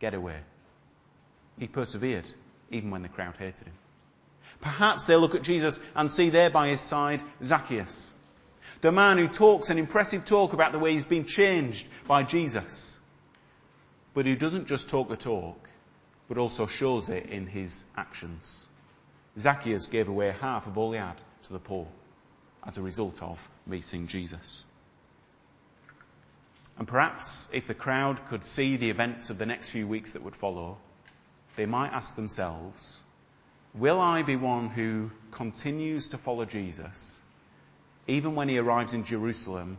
Get 0.00 0.14
away. 0.14 0.36
He 1.58 1.66
persevered, 1.66 2.30
even 2.70 2.90
when 2.90 3.02
the 3.02 3.08
crowd 3.08 3.34
hated 3.38 3.66
him. 3.66 3.74
Perhaps 4.60 5.06
they'll 5.06 5.20
look 5.20 5.34
at 5.34 5.42
Jesus 5.42 5.80
and 5.94 6.10
see 6.10 6.30
there 6.30 6.50
by 6.50 6.68
his 6.68 6.80
side 6.80 7.22
Zacchaeus. 7.42 8.14
The 8.80 8.92
man 8.92 9.18
who 9.18 9.28
talks 9.28 9.70
an 9.70 9.78
impressive 9.78 10.24
talk 10.24 10.52
about 10.52 10.72
the 10.72 10.78
way 10.78 10.92
he's 10.92 11.04
been 11.04 11.24
changed 11.24 11.88
by 12.06 12.22
Jesus. 12.22 12.97
But 14.18 14.26
who 14.26 14.34
doesn't 14.34 14.66
just 14.66 14.90
talk 14.90 15.08
the 15.08 15.16
talk, 15.16 15.70
but 16.26 16.38
also 16.38 16.66
shows 16.66 17.08
it 17.08 17.26
in 17.26 17.46
his 17.46 17.86
actions. 17.96 18.68
Zacchaeus 19.38 19.86
gave 19.86 20.08
away 20.08 20.34
half 20.40 20.66
of 20.66 20.76
all 20.76 20.90
he 20.90 20.98
had 20.98 21.14
to 21.44 21.52
the 21.52 21.60
poor 21.60 21.86
as 22.66 22.76
a 22.76 22.82
result 22.82 23.22
of 23.22 23.48
meeting 23.64 24.08
Jesus. 24.08 24.66
And 26.76 26.88
perhaps 26.88 27.48
if 27.52 27.68
the 27.68 27.74
crowd 27.74 28.26
could 28.26 28.44
see 28.44 28.76
the 28.76 28.90
events 28.90 29.30
of 29.30 29.38
the 29.38 29.46
next 29.46 29.70
few 29.70 29.86
weeks 29.86 30.14
that 30.14 30.24
would 30.24 30.34
follow, 30.34 30.78
they 31.54 31.66
might 31.66 31.92
ask 31.92 32.16
themselves, 32.16 33.00
Will 33.72 34.00
I 34.00 34.22
be 34.22 34.34
one 34.34 34.68
who 34.68 35.12
continues 35.30 36.08
to 36.08 36.18
follow 36.18 36.44
Jesus 36.44 37.22
even 38.08 38.34
when 38.34 38.48
he 38.48 38.58
arrives 38.58 38.94
in 38.94 39.04
Jerusalem 39.04 39.78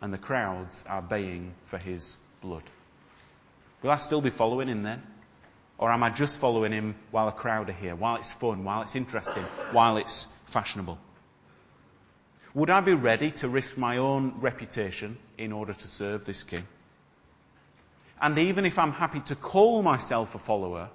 and 0.00 0.12
the 0.12 0.26
crowds 0.28 0.84
are 0.88 1.02
baying 1.02 1.54
for 1.64 1.76
his 1.76 2.20
blood? 2.40 2.62
Will 3.82 3.90
I 3.90 3.96
still 3.96 4.20
be 4.20 4.30
following 4.30 4.68
him 4.68 4.82
then? 4.82 5.02
Or 5.78 5.90
am 5.90 6.02
I 6.02 6.10
just 6.10 6.40
following 6.40 6.72
him 6.72 6.94
while 7.10 7.28
a 7.28 7.32
crowd 7.32 7.70
are 7.70 7.72
here, 7.72 7.94
while 7.94 8.16
it's 8.16 8.32
fun, 8.32 8.64
while 8.64 8.82
it's 8.82 8.96
interesting, 8.96 9.44
while 9.72 9.96
it's 9.96 10.24
fashionable? 10.46 10.98
Would 12.52 12.68
I 12.68 12.80
be 12.80 12.94
ready 12.94 13.30
to 13.30 13.48
risk 13.48 13.78
my 13.78 13.96
own 13.96 14.34
reputation 14.40 15.16
in 15.38 15.52
order 15.52 15.72
to 15.72 15.88
serve 15.88 16.24
this 16.24 16.42
king? 16.42 16.66
And 18.20 18.36
even 18.36 18.66
if 18.66 18.78
I'm 18.78 18.92
happy 18.92 19.20
to 19.20 19.36
call 19.36 19.82
myself 19.82 20.34
a 20.34 20.38
follower, 20.38 20.90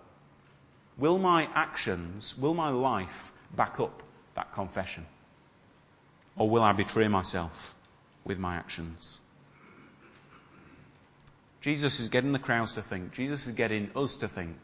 Will 0.97 1.19
my 1.19 1.49
actions, 1.53 2.37
will 2.37 2.53
my 2.53 2.69
life 2.69 3.33
back 3.53 3.79
up 3.79 4.01
that 4.35 4.53
confession? 4.53 5.05
Or 6.37 6.49
will 6.49 6.63
I 6.63 6.71
betray 6.71 7.09
myself 7.09 7.75
with 8.23 8.39
my 8.39 8.55
actions? 8.55 9.19
Jesus 11.65 11.99
is 11.99 12.09
getting 12.09 12.31
the 12.31 12.37
crowds 12.37 12.73
to 12.73 12.83
think. 12.83 13.13
Jesus 13.13 13.47
is 13.47 13.55
getting 13.55 13.89
us 13.95 14.17
to 14.17 14.27
think. 14.27 14.55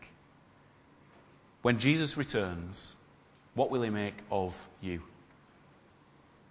When 1.64 1.80
Jesus 1.80 2.16
returns, 2.16 2.96
what 3.56 3.72
will 3.72 3.82
he 3.82 3.90
make 3.90 4.14
of 4.30 4.56
you? 4.82 5.02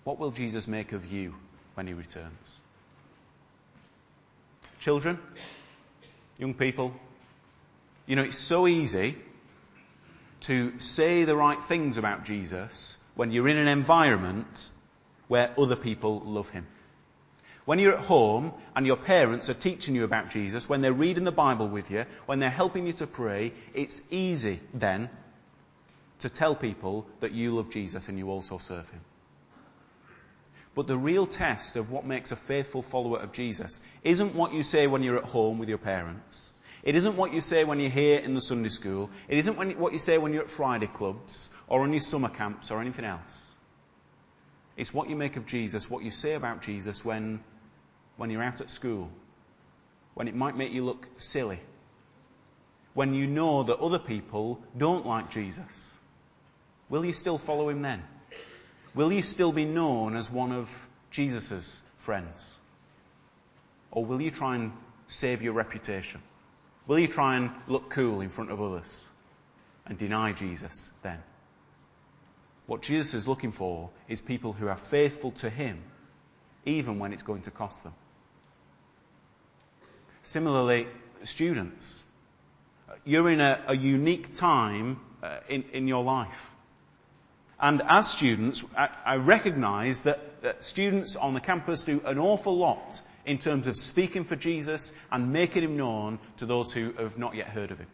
What 0.03 0.19
will 0.19 0.33
Jesus 0.33 0.67
make 0.67 0.91
of 0.91 1.07
you 1.07 1.37
when 1.75 1.87
he 1.87 1.95
returns? 1.95 2.61
Children, 4.81 5.21
young 6.37 6.55
people, 6.55 6.95
you 8.07 8.17
know, 8.17 8.25
it's 8.25 8.37
so 8.37 8.67
easy 8.67 9.15
to 10.41 10.81
say 10.81 11.23
the 11.23 11.37
right 11.37 11.63
things 11.63 11.97
about 11.97 12.25
Jesus 12.25 12.99
when 13.15 13.31
you're 13.31 13.47
in 13.47 13.57
an 13.57 13.69
environment 13.69 14.73
where 15.29 15.53
other 15.57 15.77
people 15.77 16.19
love 16.25 16.51
him. 16.51 16.67
When 17.71 17.79
you're 17.79 17.95
at 17.95 18.01
home 18.01 18.53
and 18.75 18.85
your 18.85 18.97
parents 18.97 19.49
are 19.49 19.55
teaching 19.55 19.95
you 19.95 20.03
about 20.03 20.31
Jesus, 20.31 20.69
when 20.69 20.81
they're 20.81 20.93
reading 20.93 21.23
the 21.23 21.31
Bible 21.31 21.69
with 21.69 21.93
you, 21.93 22.05
when 22.27 22.41
they're 22.41 22.51
helping 22.51 22.89
you 22.89 22.95
to 22.95 23.07
pray, 23.07 23.53
it's 23.75 24.03
easy 24.11 24.59
then 24.75 25.09
to 26.19 26.29
tell 26.29 26.57
people 26.57 27.07
that 27.21 27.31
you 27.31 27.53
love 27.53 27.71
Jesus 27.71 28.09
and 28.09 28.19
you 28.19 28.29
also 28.29 28.59
serve 28.59 28.91
him. 28.91 29.01
But 30.75 30.89
the 30.89 30.99
real 30.99 31.29
test 31.29 31.77
of 31.77 31.93
what 31.93 32.05
makes 32.05 32.33
a 32.33 32.35
faithful 32.35 32.83
follower 32.83 33.21
of 33.21 33.31
Jesus 33.31 33.87
isn't 34.03 34.35
what 34.35 34.53
you 34.53 34.65
say 34.65 34.89
when 34.89 35.05
you're 35.05 35.19
at 35.19 35.33
home 35.37 35.61
with 35.61 35.69
your 35.69 35.79
parents. 35.79 36.53
It 36.83 36.97
isn't 36.97 37.17
what 37.17 37.33
you 37.33 37.41
say 37.41 37.63
when 37.63 37.79
you're 37.79 37.89
here 37.89 38.19
in 38.19 38.35
the 38.35 38.43
Sunday 38.43 38.71
school. 38.71 39.11
It 39.29 39.39
isn't 39.39 39.57
when, 39.57 39.79
what 39.79 39.93
you 39.93 40.01
say 40.01 40.19
when 40.19 40.33
you're 40.33 40.43
at 40.43 40.51
Friday 40.51 40.89
clubs 40.89 41.55
or 41.69 41.83
on 41.83 41.93
your 41.93 42.01
summer 42.01 42.31
camps 42.31 42.73
or 42.73 42.81
anything 42.81 43.05
else. 43.05 43.57
It's 44.77 44.93
what 44.93 45.09
you 45.09 45.15
make 45.15 45.37
of 45.37 45.47
Jesus, 45.47 45.89
what 45.89 46.03
you 46.03 46.11
say 46.11 46.35
about 46.35 46.63
Jesus 46.63 47.05
when, 47.05 47.45
when 48.21 48.29
you're 48.29 48.43
out 48.43 48.61
at 48.61 48.69
school, 48.69 49.11
when 50.13 50.29
it 50.29 50.35
might 50.35 50.55
make 50.55 50.71
you 50.75 50.85
look 50.85 51.09
silly, 51.17 51.59
when 52.93 53.15
you 53.15 53.27
know 53.27 53.63
that 53.63 53.79
other 53.79 53.99
people 53.99 54.61
don't 54.77 55.07
like 55.07 55.31
Jesus. 55.31 55.99
Will 56.91 57.03
you 57.03 57.15
still 57.15 57.39
follow 57.39 57.71
him 57.71 57.81
then? 57.81 58.03
Will 58.95 59.11
you 59.11 59.23
still 59.23 59.53
be 59.53 59.65
known 59.65 60.17
as 60.17 60.31
one 60.31 60.53
of 60.53 60.89
Jesus' 61.11 61.81
friends? 61.97 62.61
Or 63.91 64.05
will 64.05 64.21
you 64.21 64.31
try 64.31 64.57
and 64.57 64.73
save 65.07 65.41
your 65.41 65.55
reputation? 65.55 66.21
Will 66.87 66.99
you 66.99 67.09
try 67.09 67.37
and 67.37 67.51
look 67.69 67.89
cool 67.89 68.21
in 68.21 68.29
front 68.29 68.51
of 68.51 68.61
others 68.61 69.11
and 69.87 69.97
deny 69.97 70.35
Jesus 70.35 70.93
then? 71.03 71.23
What 72.67 72.83
Jesus 72.83 73.15
is 73.15 73.27
looking 73.27 73.51
for 73.51 73.89
is 74.09 74.21
people 74.21 74.53
who 74.53 74.69
are 74.69 74.77
faithful 74.77 75.31
to 75.41 75.49
Him, 75.49 75.83
even 76.67 76.99
when 76.99 77.15
it's 77.15 77.23
going 77.23 77.43
to 77.43 77.51
cost 77.51 77.85
them. 77.85 77.95
Similarly, 80.23 80.87
students, 81.23 82.05
you're 83.05 83.31
in 83.31 83.41
a, 83.41 83.61
a 83.69 83.77
unique 83.77 84.35
time 84.35 85.01
uh, 85.23 85.39
in, 85.49 85.65
in 85.73 85.89
your 85.89 86.05
life. 86.05 86.55
And 87.61 87.83
as 87.87 88.11
students, 88.11 88.65
I, 88.77 88.89
I 89.05 89.17
recognize 89.17 90.03
that, 90.03 90.43
that 90.43 90.65
students 90.65 91.17
on 91.17 91.35
the 91.35 91.41
campus 91.41 91.85
do 91.85 92.01
an 92.05 92.19
awful 92.19 92.57
lot 92.57 93.01
in 93.27 93.39
terms 93.39 93.67
of 93.67 93.77
speaking 93.77 94.25
for 94.25 94.37
Jesus 94.37 94.99
and 95.13 95.33
making 95.33 95.63
him 95.63 95.77
known 95.77 96.19
to 96.39 96.47
those 96.47 96.73
who 96.73 96.93
have 96.93 97.19
not 97.19 97.35
yet 97.35 97.49
heard 97.49 97.71
of 97.71 97.79
him. 97.79 97.87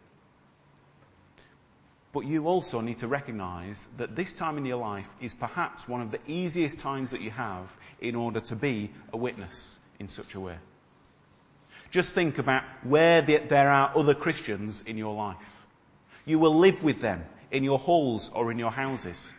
But 2.13 2.21
you 2.25 2.47
also 2.47 2.79
need 2.79 2.99
to 2.99 3.07
recognize 3.07 3.87
that 3.97 4.15
this 4.15 4.37
time 4.37 4.57
in 4.57 4.65
your 4.65 4.77
life 4.77 5.13
is 5.21 5.33
perhaps 5.33 5.87
one 5.87 6.01
of 6.01 6.11
the 6.11 6.19
easiest 6.27 6.79
times 6.79 7.11
that 7.11 7.21
you 7.21 7.31
have 7.31 7.75
in 7.99 8.15
order 8.15 8.39
to 8.39 8.55
be 8.55 8.89
a 9.11 9.17
witness 9.17 9.79
in 9.99 10.07
such 10.07 10.33
a 10.33 10.39
way. 10.39 10.55
Just 11.91 12.13
think 12.13 12.37
about 12.37 12.63
where 12.83 13.21
there 13.21 13.69
are 13.69 13.91
other 13.95 14.13
Christians 14.13 14.83
in 14.83 14.97
your 14.97 15.15
life. 15.15 15.67
You 16.25 16.39
will 16.39 16.55
live 16.55 16.83
with 16.83 17.01
them 17.01 17.23
in 17.51 17.63
your 17.63 17.79
halls 17.79 18.31
or 18.31 18.51
in 18.51 18.59
your 18.59 18.71
houses. 18.71 19.33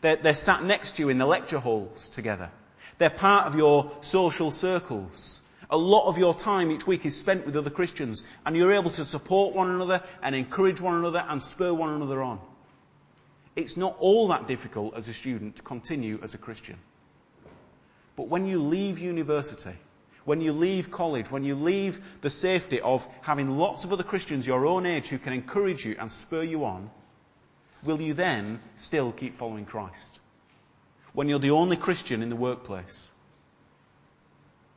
They're, 0.00 0.16
they're 0.16 0.34
sat 0.34 0.64
next 0.64 0.96
to 0.96 1.02
you 1.02 1.08
in 1.08 1.18
the 1.18 1.26
lecture 1.26 1.60
halls 1.60 2.08
together. 2.08 2.50
They're 2.98 3.10
part 3.10 3.46
of 3.46 3.56
your 3.56 3.92
social 4.00 4.50
circles. 4.50 5.42
A 5.70 5.76
lot 5.76 6.08
of 6.08 6.18
your 6.18 6.34
time 6.34 6.70
each 6.70 6.86
week 6.86 7.06
is 7.06 7.18
spent 7.18 7.46
with 7.46 7.56
other 7.56 7.70
Christians 7.70 8.26
and 8.44 8.56
you're 8.56 8.72
able 8.72 8.90
to 8.90 9.04
support 9.04 9.54
one 9.54 9.70
another 9.70 10.02
and 10.22 10.34
encourage 10.34 10.80
one 10.80 10.96
another 10.96 11.24
and 11.26 11.42
spur 11.42 11.72
one 11.72 11.90
another 11.90 12.20
on. 12.20 12.40
It's 13.54 13.76
not 13.76 13.96
all 14.00 14.28
that 14.28 14.48
difficult 14.48 14.96
as 14.96 15.08
a 15.08 15.14
student 15.14 15.56
to 15.56 15.62
continue 15.62 16.18
as 16.22 16.34
a 16.34 16.38
Christian. 16.38 16.76
But 18.16 18.28
when 18.28 18.46
you 18.46 18.60
leave 18.60 18.98
university, 18.98 19.74
when 20.24 20.40
you 20.40 20.52
leave 20.52 20.90
college, 20.90 21.30
when 21.30 21.44
you 21.44 21.54
leave 21.54 22.00
the 22.20 22.30
safety 22.30 22.80
of 22.80 23.06
having 23.22 23.58
lots 23.58 23.84
of 23.84 23.92
other 23.92 24.04
Christians 24.04 24.46
your 24.46 24.66
own 24.66 24.86
age 24.86 25.08
who 25.08 25.18
can 25.18 25.32
encourage 25.32 25.84
you 25.84 25.96
and 25.98 26.10
spur 26.10 26.42
you 26.42 26.64
on, 26.64 26.90
will 27.82 28.00
you 28.00 28.14
then 28.14 28.60
still 28.76 29.12
keep 29.12 29.34
following 29.34 29.64
Christ? 29.64 30.20
When 31.12 31.28
you're 31.28 31.38
the 31.38 31.50
only 31.50 31.76
Christian 31.76 32.22
in 32.22 32.28
the 32.28 32.36
workplace? 32.36 33.10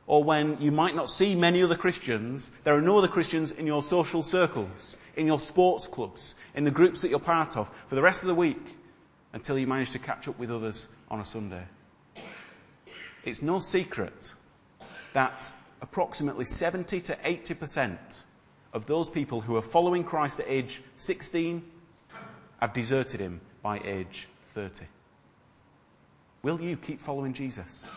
Or 0.06 0.22
when 0.22 0.58
you 0.60 0.70
might 0.70 0.94
not 0.94 1.10
see 1.10 1.34
many 1.34 1.62
other 1.62 1.74
Christians, 1.74 2.50
there 2.60 2.76
are 2.76 2.82
no 2.82 2.98
other 2.98 3.08
Christians 3.08 3.50
in 3.50 3.66
your 3.66 3.82
social 3.82 4.22
circles, 4.22 4.96
in 5.16 5.26
your 5.26 5.40
sports 5.40 5.88
clubs, 5.88 6.36
in 6.54 6.64
the 6.64 6.70
groups 6.70 7.00
that 7.00 7.08
you're 7.08 7.18
part 7.18 7.56
of 7.56 7.68
for 7.88 7.96
the 7.96 8.02
rest 8.02 8.22
of 8.22 8.28
the 8.28 8.34
week 8.34 8.62
until 9.32 9.58
you 9.58 9.66
manage 9.66 9.90
to 9.90 9.98
catch 9.98 10.28
up 10.28 10.38
with 10.38 10.52
others 10.52 10.94
on 11.10 11.18
a 11.18 11.24
Sunday. 11.24 11.64
It's 13.24 13.42
no 13.42 13.58
secret 13.58 14.34
that 15.16 15.50
approximately 15.80 16.44
70 16.44 17.00
to 17.00 17.16
80% 17.16 18.24
of 18.74 18.84
those 18.84 19.08
people 19.08 19.40
who 19.40 19.56
are 19.56 19.62
following 19.62 20.04
Christ 20.04 20.40
at 20.40 20.46
age 20.46 20.82
16 20.98 21.62
have 22.60 22.74
deserted 22.74 23.20
him 23.20 23.40
by 23.62 23.80
age 23.82 24.28
30. 24.48 24.84
Will 26.42 26.60
you 26.60 26.76
keep 26.76 27.00
following 27.00 27.32
Jesus? 27.32 27.90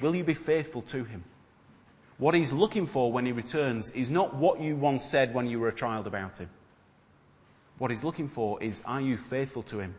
Will 0.00 0.16
you 0.16 0.24
be 0.24 0.34
faithful 0.34 0.82
to 0.82 1.04
him? 1.04 1.22
What 2.18 2.34
he's 2.34 2.52
looking 2.52 2.86
for 2.86 3.12
when 3.12 3.26
he 3.26 3.30
returns 3.30 3.90
is 3.90 4.10
not 4.10 4.34
what 4.34 4.60
you 4.60 4.74
once 4.74 5.04
said 5.04 5.34
when 5.34 5.46
you 5.46 5.60
were 5.60 5.68
a 5.68 5.74
child 5.74 6.08
about 6.08 6.38
him. 6.38 6.50
What 7.78 7.92
he's 7.92 8.02
looking 8.02 8.26
for 8.26 8.60
is 8.60 8.82
are 8.84 9.00
you 9.00 9.16
faithful 9.16 9.62
to 9.70 9.78
him 9.78 9.94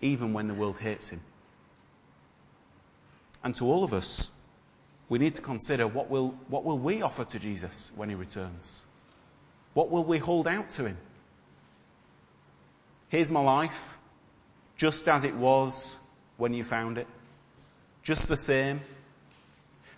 even 0.00 0.32
when 0.32 0.46
the 0.46 0.54
world 0.54 0.78
hates 0.78 1.08
him? 1.08 1.22
And 3.42 3.56
to 3.56 3.64
all 3.64 3.82
of 3.82 3.92
us, 3.92 4.38
we 5.12 5.18
need 5.18 5.34
to 5.34 5.42
consider 5.42 5.86
what 5.86 6.08
will, 6.08 6.28
what 6.48 6.64
will 6.64 6.78
we 6.78 7.02
offer 7.02 7.22
to 7.22 7.38
Jesus 7.38 7.92
when 7.96 8.08
he 8.08 8.14
returns? 8.14 8.86
What 9.74 9.90
will 9.90 10.04
we 10.04 10.16
hold 10.16 10.48
out 10.48 10.70
to 10.70 10.86
him? 10.86 10.96
Here's 13.10 13.30
my 13.30 13.42
life, 13.42 13.98
just 14.78 15.06
as 15.08 15.24
it 15.24 15.34
was 15.34 16.00
when 16.38 16.54
you 16.54 16.64
found 16.64 16.96
it. 16.96 17.06
Just 18.02 18.26
the 18.26 18.36
same. 18.36 18.80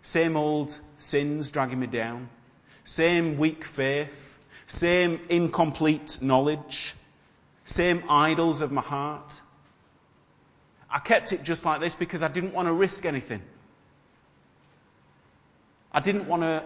Same 0.02 0.36
old 0.36 0.76
sins 0.98 1.52
dragging 1.52 1.78
me 1.78 1.86
down. 1.86 2.28
Same 2.82 3.36
weak 3.36 3.64
faith. 3.64 4.40
Same 4.66 5.20
incomplete 5.28 6.18
knowledge. 6.22 6.92
Same 7.62 8.02
idols 8.08 8.62
of 8.62 8.72
my 8.72 8.82
heart. 8.82 9.40
I 10.90 10.98
kept 10.98 11.32
it 11.32 11.44
just 11.44 11.64
like 11.64 11.80
this 11.80 11.94
because 11.94 12.24
I 12.24 12.28
didn't 12.28 12.52
want 12.52 12.66
to 12.66 12.72
risk 12.72 13.06
anything. 13.06 13.42
I 15.94 16.00
didn't 16.00 16.26
want 16.26 16.42
to, 16.42 16.62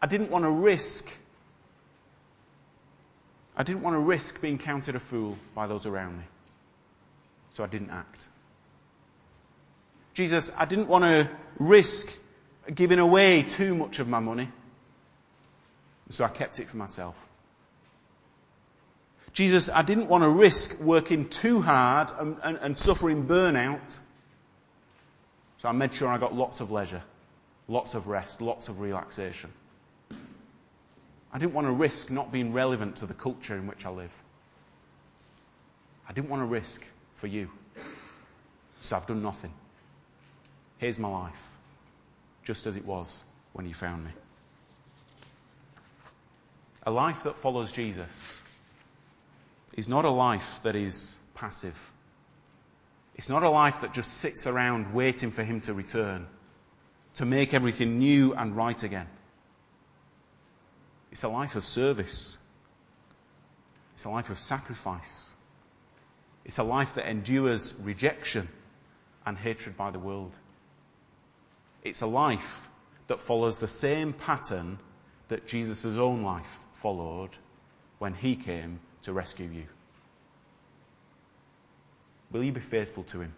I 0.00 0.06
didn't 0.06 0.30
want 0.30 0.44
to 0.44 0.50
risk 0.50 1.12
I 3.56 3.64
didn't 3.64 3.82
want 3.82 3.94
to 3.94 4.00
risk 4.00 4.40
being 4.40 4.58
counted 4.58 4.96
a 4.96 4.98
fool 4.98 5.36
by 5.54 5.66
those 5.66 5.86
around 5.86 6.16
me. 6.16 6.24
So 7.50 7.64
I 7.64 7.66
didn't 7.66 7.90
act. 7.90 8.28
Jesus, 10.14 10.52
I 10.56 10.64
didn't 10.64 10.88
want 10.88 11.04
to 11.04 11.30
risk 11.58 12.18
giving 12.74 12.98
away 12.98 13.42
too 13.42 13.74
much 13.74 13.98
of 13.98 14.08
my 14.08 14.20
money. 14.20 14.48
So 16.10 16.24
I 16.24 16.28
kept 16.28 16.60
it 16.60 16.68
for 16.68 16.76
myself. 16.76 17.28
Jesus, 19.32 19.70
I 19.70 19.82
didn't 19.82 20.08
want 20.08 20.24
to 20.24 20.30
risk 20.30 20.80
working 20.80 21.28
too 21.28 21.62
hard 21.62 22.10
and, 22.18 22.36
and, 22.42 22.58
and 22.58 22.78
suffering 22.78 23.26
burnout. 23.26 23.98
So 25.58 25.68
I 25.68 25.72
made 25.72 25.94
sure 25.94 26.08
I 26.08 26.18
got 26.18 26.34
lots 26.34 26.60
of 26.60 26.70
leisure, 26.70 27.02
lots 27.72 27.94
of 27.94 28.06
rest, 28.06 28.42
lots 28.42 28.68
of 28.68 28.80
relaxation. 28.80 29.50
I 31.32 31.38
didn't 31.38 31.54
want 31.54 31.66
to 31.66 31.72
risk 31.72 32.10
not 32.10 32.30
being 32.30 32.52
relevant 32.52 32.96
to 32.96 33.06
the 33.06 33.14
culture 33.14 33.56
in 33.56 33.66
which 33.66 33.86
I 33.86 33.90
live. 33.90 34.14
I 36.06 36.12
didn't 36.12 36.28
want 36.28 36.42
to 36.42 36.46
risk 36.46 36.86
for 37.14 37.28
you. 37.28 37.50
So 38.82 38.96
I've 38.96 39.06
done 39.06 39.22
nothing. 39.22 39.52
Here's 40.78 40.98
my 40.98 41.08
life, 41.08 41.56
just 42.44 42.66
as 42.66 42.76
it 42.76 42.84
was 42.84 43.24
when 43.54 43.66
you 43.66 43.72
found 43.72 44.04
me. 44.04 44.10
A 46.84 46.90
life 46.90 47.22
that 47.22 47.36
follows 47.36 47.72
Jesus 47.72 48.42
is 49.74 49.88
not 49.88 50.04
a 50.04 50.10
life 50.10 50.60
that 50.64 50.76
is 50.76 51.18
passive. 51.34 51.92
It's 53.14 53.30
not 53.30 53.42
a 53.42 53.48
life 53.48 53.80
that 53.80 53.94
just 53.94 54.12
sits 54.12 54.46
around 54.46 54.92
waiting 54.92 55.30
for 55.30 55.44
him 55.44 55.62
to 55.62 55.72
return, 55.72 56.26
to 57.14 57.24
make 57.24 57.54
everything 57.54 57.98
new 57.98 58.34
and 58.34 58.56
right 58.56 58.82
again. 58.82 59.08
It's 61.10 61.24
a 61.24 61.28
life 61.28 61.56
of 61.56 61.64
service. 61.64 62.38
It's 63.92 64.04
a 64.04 64.10
life 64.10 64.30
of 64.30 64.38
sacrifice. 64.38 65.34
It's 66.44 66.58
a 66.58 66.64
life 66.64 66.94
that 66.94 67.06
endures 67.06 67.78
rejection 67.82 68.48
and 69.26 69.36
hatred 69.36 69.76
by 69.76 69.90
the 69.90 69.98
world. 69.98 70.36
It's 71.84 72.00
a 72.02 72.06
life 72.06 72.68
that 73.08 73.20
follows 73.20 73.58
the 73.58 73.68
same 73.68 74.12
pattern 74.12 74.78
that 75.28 75.46
Jesus' 75.46 75.84
own 75.84 76.22
life 76.22 76.66
followed 76.72 77.30
when 77.98 78.14
he 78.14 78.36
came 78.36 78.80
to 79.02 79.12
rescue 79.12 79.48
you. 79.48 79.64
Will 82.30 82.42
you 82.42 82.52
be 82.52 82.60
faithful 82.60 83.04
to 83.04 83.20
him? 83.20 83.34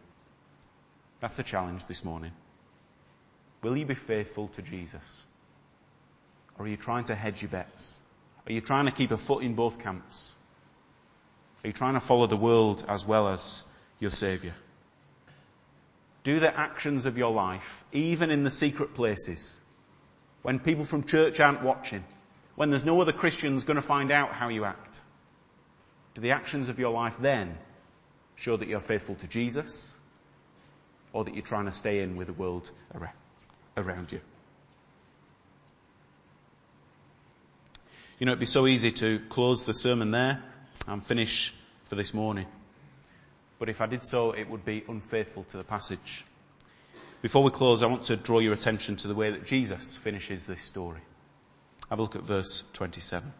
That's 1.20 1.36
the 1.36 1.42
challenge 1.42 1.86
this 1.86 2.04
morning. 2.04 2.32
Will 3.64 3.78
you 3.78 3.86
be 3.86 3.94
faithful 3.94 4.48
to 4.48 4.62
Jesus? 4.62 5.26
Or 6.58 6.66
are 6.66 6.68
you 6.68 6.76
trying 6.76 7.04
to 7.04 7.14
hedge 7.14 7.40
your 7.40 7.48
bets? 7.48 7.98
Are 8.46 8.52
you 8.52 8.60
trying 8.60 8.84
to 8.84 8.92
keep 8.92 9.10
a 9.10 9.16
foot 9.16 9.42
in 9.42 9.54
both 9.54 9.82
camps? 9.82 10.34
Are 11.64 11.68
you 11.68 11.72
trying 11.72 11.94
to 11.94 12.00
follow 12.00 12.26
the 12.26 12.36
world 12.36 12.84
as 12.86 13.06
well 13.06 13.26
as 13.26 13.66
your 13.98 14.10
Saviour? 14.10 14.52
Do 16.24 16.40
the 16.40 16.54
actions 16.54 17.06
of 17.06 17.16
your 17.16 17.32
life, 17.32 17.84
even 17.90 18.30
in 18.30 18.44
the 18.44 18.50
secret 18.50 18.92
places, 18.92 19.62
when 20.42 20.58
people 20.58 20.84
from 20.84 21.04
church 21.04 21.40
aren't 21.40 21.62
watching, 21.62 22.04
when 22.56 22.68
there's 22.68 22.84
no 22.84 23.00
other 23.00 23.12
Christians 23.12 23.64
going 23.64 23.76
to 23.76 23.82
find 23.82 24.12
out 24.12 24.32
how 24.32 24.48
you 24.48 24.66
act. 24.66 25.00
Do 26.12 26.20
the 26.20 26.32
actions 26.32 26.68
of 26.68 26.78
your 26.78 26.92
life 26.92 27.16
then 27.16 27.56
show 28.36 28.58
that 28.58 28.68
you're 28.68 28.80
faithful 28.80 29.14
to 29.16 29.26
Jesus 29.26 29.96
or 31.14 31.24
that 31.24 31.32
you're 31.32 31.42
trying 31.42 31.64
to 31.64 31.72
stay 31.72 32.00
in 32.00 32.16
with 32.16 32.26
the 32.26 32.34
world 32.34 32.70
around 32.94 33.14
you? 33.76 34.20
You 38.18 38.26
know, 38.26 38.32
it'd 38.32 38.40
be 38.40 38.46
so 38.46 38.66
easy 38.66 38.92
to 38.92 39.18
close 39.28 39.64
the 39.64 39.74
sermon 39.74 40.10
there 40.10 40.42
and 40.86 41.04
finish 41.04 41.52
for 41.84 41.96
this 41.96 42.14
morning. 42.14 42.46
But 43.58 43.68
if 43.68 43.80
I 43.80 43.86
did 43.86 44.06
so, 44.06 44.32
it 44.32 44.48
would 44.48 44.64
be 44.64 44.84
unfaithful 44.88 45.44
to 45.44 45.56
the 45.56 45.64
passage. 45.64 46.24
Before 47.22 47.42
we 47.42 47.50
close, 47.50 47.82
I 47.82 47.86
want 47.86 48.04
to 48.04 48.16
draw 48.16 48.38
your 48.38 48.52
attention 48.52 48.96
to 48.96 49.08
the 49.08 49.14
way 49.14 49.30
that 49.30 49.46
Jesus 49.46 49.96
finishes 49.96 50.46
this 50.46 50.62
story. 50.62 51.00
Have 51.90 51.98
a 51.98 52.02
look 52.02 52.16
at 52.16 52.22
verse 52.22 52.64
27. 52.74 53.32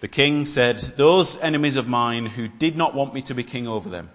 The 0.00 0.08
king 0.08 0.46
said, 0.46 0.78
Those 0.78 1.38
enemies 1.38 1.76
of 1.76 1.88
mine 1.88 2.26
who 2.26 2.48
did 2.48 2.76
not 2.76 2.94
want 2.94 3.14
me 3.14 3.22
to 3.22 3.34
be 3.34 3.44
king 3.44 3.68
over 3.68 3.88
them, 3.88 4.10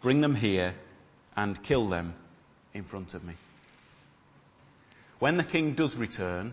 bring 0.00 0.20
them 0.20 0.34
here 0.34 0.74
and 1.36 1.62
kill 1.62 1.88
them 1.88 2.14
in 2.74 2.84
front 2.84 3.14
of 3.14 3.24
me. 3.24 3.34
When 5.18 5.36
the 5.36 5.44
king 5.44 5.74
does 5.74 5.96
return, 5.96 6.52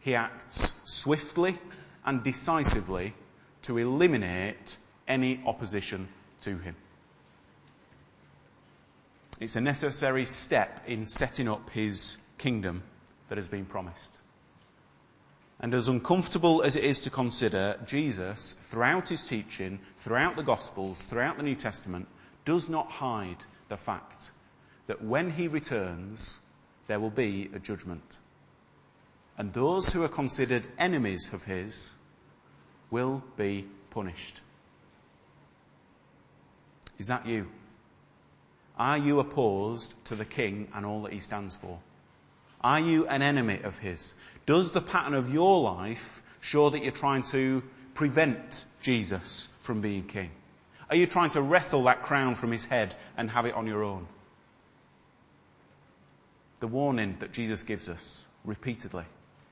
he 0.00 0.14
acts 0.14 0.80
swiftly 0.86 1.54
and 2.04 2.22
decisively 2.22 3.14
to 3.62 3.78
eliminate 3.78 4.78
any 5.06 5.40
opposition 5.44 6.08
to 6.40 6.56
him. 6.56 6.76
It's 9.40 9.56
a 9.56 9.60
necessary 9.60 10.24
step 10.24 10.84
in 10.86 11.06
setting 11.06 11.48
up 11.48 11.70
his 11.70 12.24
kingdom 12.38 12.82
that 13.28 13.38
has 13.38 13.48
been 13.48 13.66
promised. 13.66 14.16
And 15.60 15.74
as 15.74 15.88
uncomfortable 15.88 16.62
as 16.62 16.76
it 16.76 16.84
is 16.84 17.02
to 17.02 17.10
consider, 17.10 17.78
Jesus, 17.86 18.52
throughout 18.52 19.08
his 19.08 19.26
teaching, 19.26 19.80
throughout 19.98 20.36
the 20.36 20.42
Gospels, 20.42 21.04
throughout 21.04 21.36
the 21.36 21.42
New 21.42 21.56
Testament, 21.56 22.08
does 22.44 22.70
not 22.70 22.90
hide 22.90 23.44
the 23.68 23.76
fact 23.76 24.30
that 24.86 25.02
when 25.02 25.30
he 25.30 25.48
returns, 25.48 26.40
there 26.88 26.98
will 26.98 27.10
be 27.10 27.48
a 27.54 27.58
judgment. 27.60 28.18
And 29.36 29.52
those 29.52 29.92
who 29.92 30.02
are 30.02 30.08
considered 30.08 30.66
enemies 30.78 31.32
of 31.32 31.44
his 31.44 31.94
will 32.90 33.22
be 33.36 33.66
punished. 33.90 34.40
Is 36.98 37.06
that 37.06 37.26
you? 37.26 37.46
Are 38.76 38.98
you 38.98 39.20
opposed 39.20 40.04
to 40.06 40.16
the 40.16 40.24
king 40.24 40.68
and 40.74 40.84
all 40.84 41.02
that 41.02 41.12
he 41.12 41.20
stands 41.20 41.54
for? 41.54 41.78
Are 42.60 42.80
you 42.80 43.06
an 43.06 43.22
enemy 43.22 43.60
of 43.62 43.78
his? 43.78 44.16
Does 44.46 44.72
the 44.72 44.80
pattern 44.80 45.14
of 45.14 45.32
your 45.32 45.60
life 45.60 46.22
show 46.40 46.70
that 46.70 46.82
you're 46.82 46.90
trying 46.90 47.22
to 47.24 47.62
prevent 47.94 48.64
Jesus 48.82 49.48
from 49.60 49.80
being 49.80 50.04
king? 50.04 50.30
Are 50.90 50.96
you 50.96 51.06
trying 51.06 51.30
to 51.30 51.42
wrestle 51.42 51.84
that 51.84 52.02
crown 52.02 52.34
from 52.34 52.50
his 52.50 52.64
head 52.64 52.94
and 53.16 53.30
have 53.30 53.46
it 53.46 53.54
on 53.54 53.66
your 53.66 53.84
own? 53.84 54.06
The 56.60 56.66
warning 56.66 57.16
that 57.20 57.32
Jesus 57.32 57.62
gives 57.62 57.88
us 57.88 58.26
repeatedly 58.44 59.04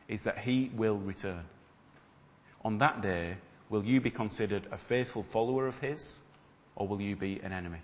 is 0.08 0.24
that 0.24 0.38
he 0.38 0.70
will 0.74 0.96
return. 0.96 1.44
On 2.64 2.78
that 2.78 3.00
day, 3.00 3.36
will 3.68 3.84
you 3.84 4.00
be 4.00 4.10
considered 4.10 4.64
a 4.72 4.78
faithful 4.78 5.22
follower 5.22 5.66
of 5.66 5.78
his 5.78 6.20
or 6.74 6.88
will 6.88 7.00
you 7.00 7.16
be 7.16 7.40
an 7.40 7.52
enemy? 7.52 7.78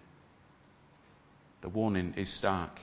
The 1.60 1.68
warning 1.68 2.14
is 2.16 2.32
stark. 2.32 2.80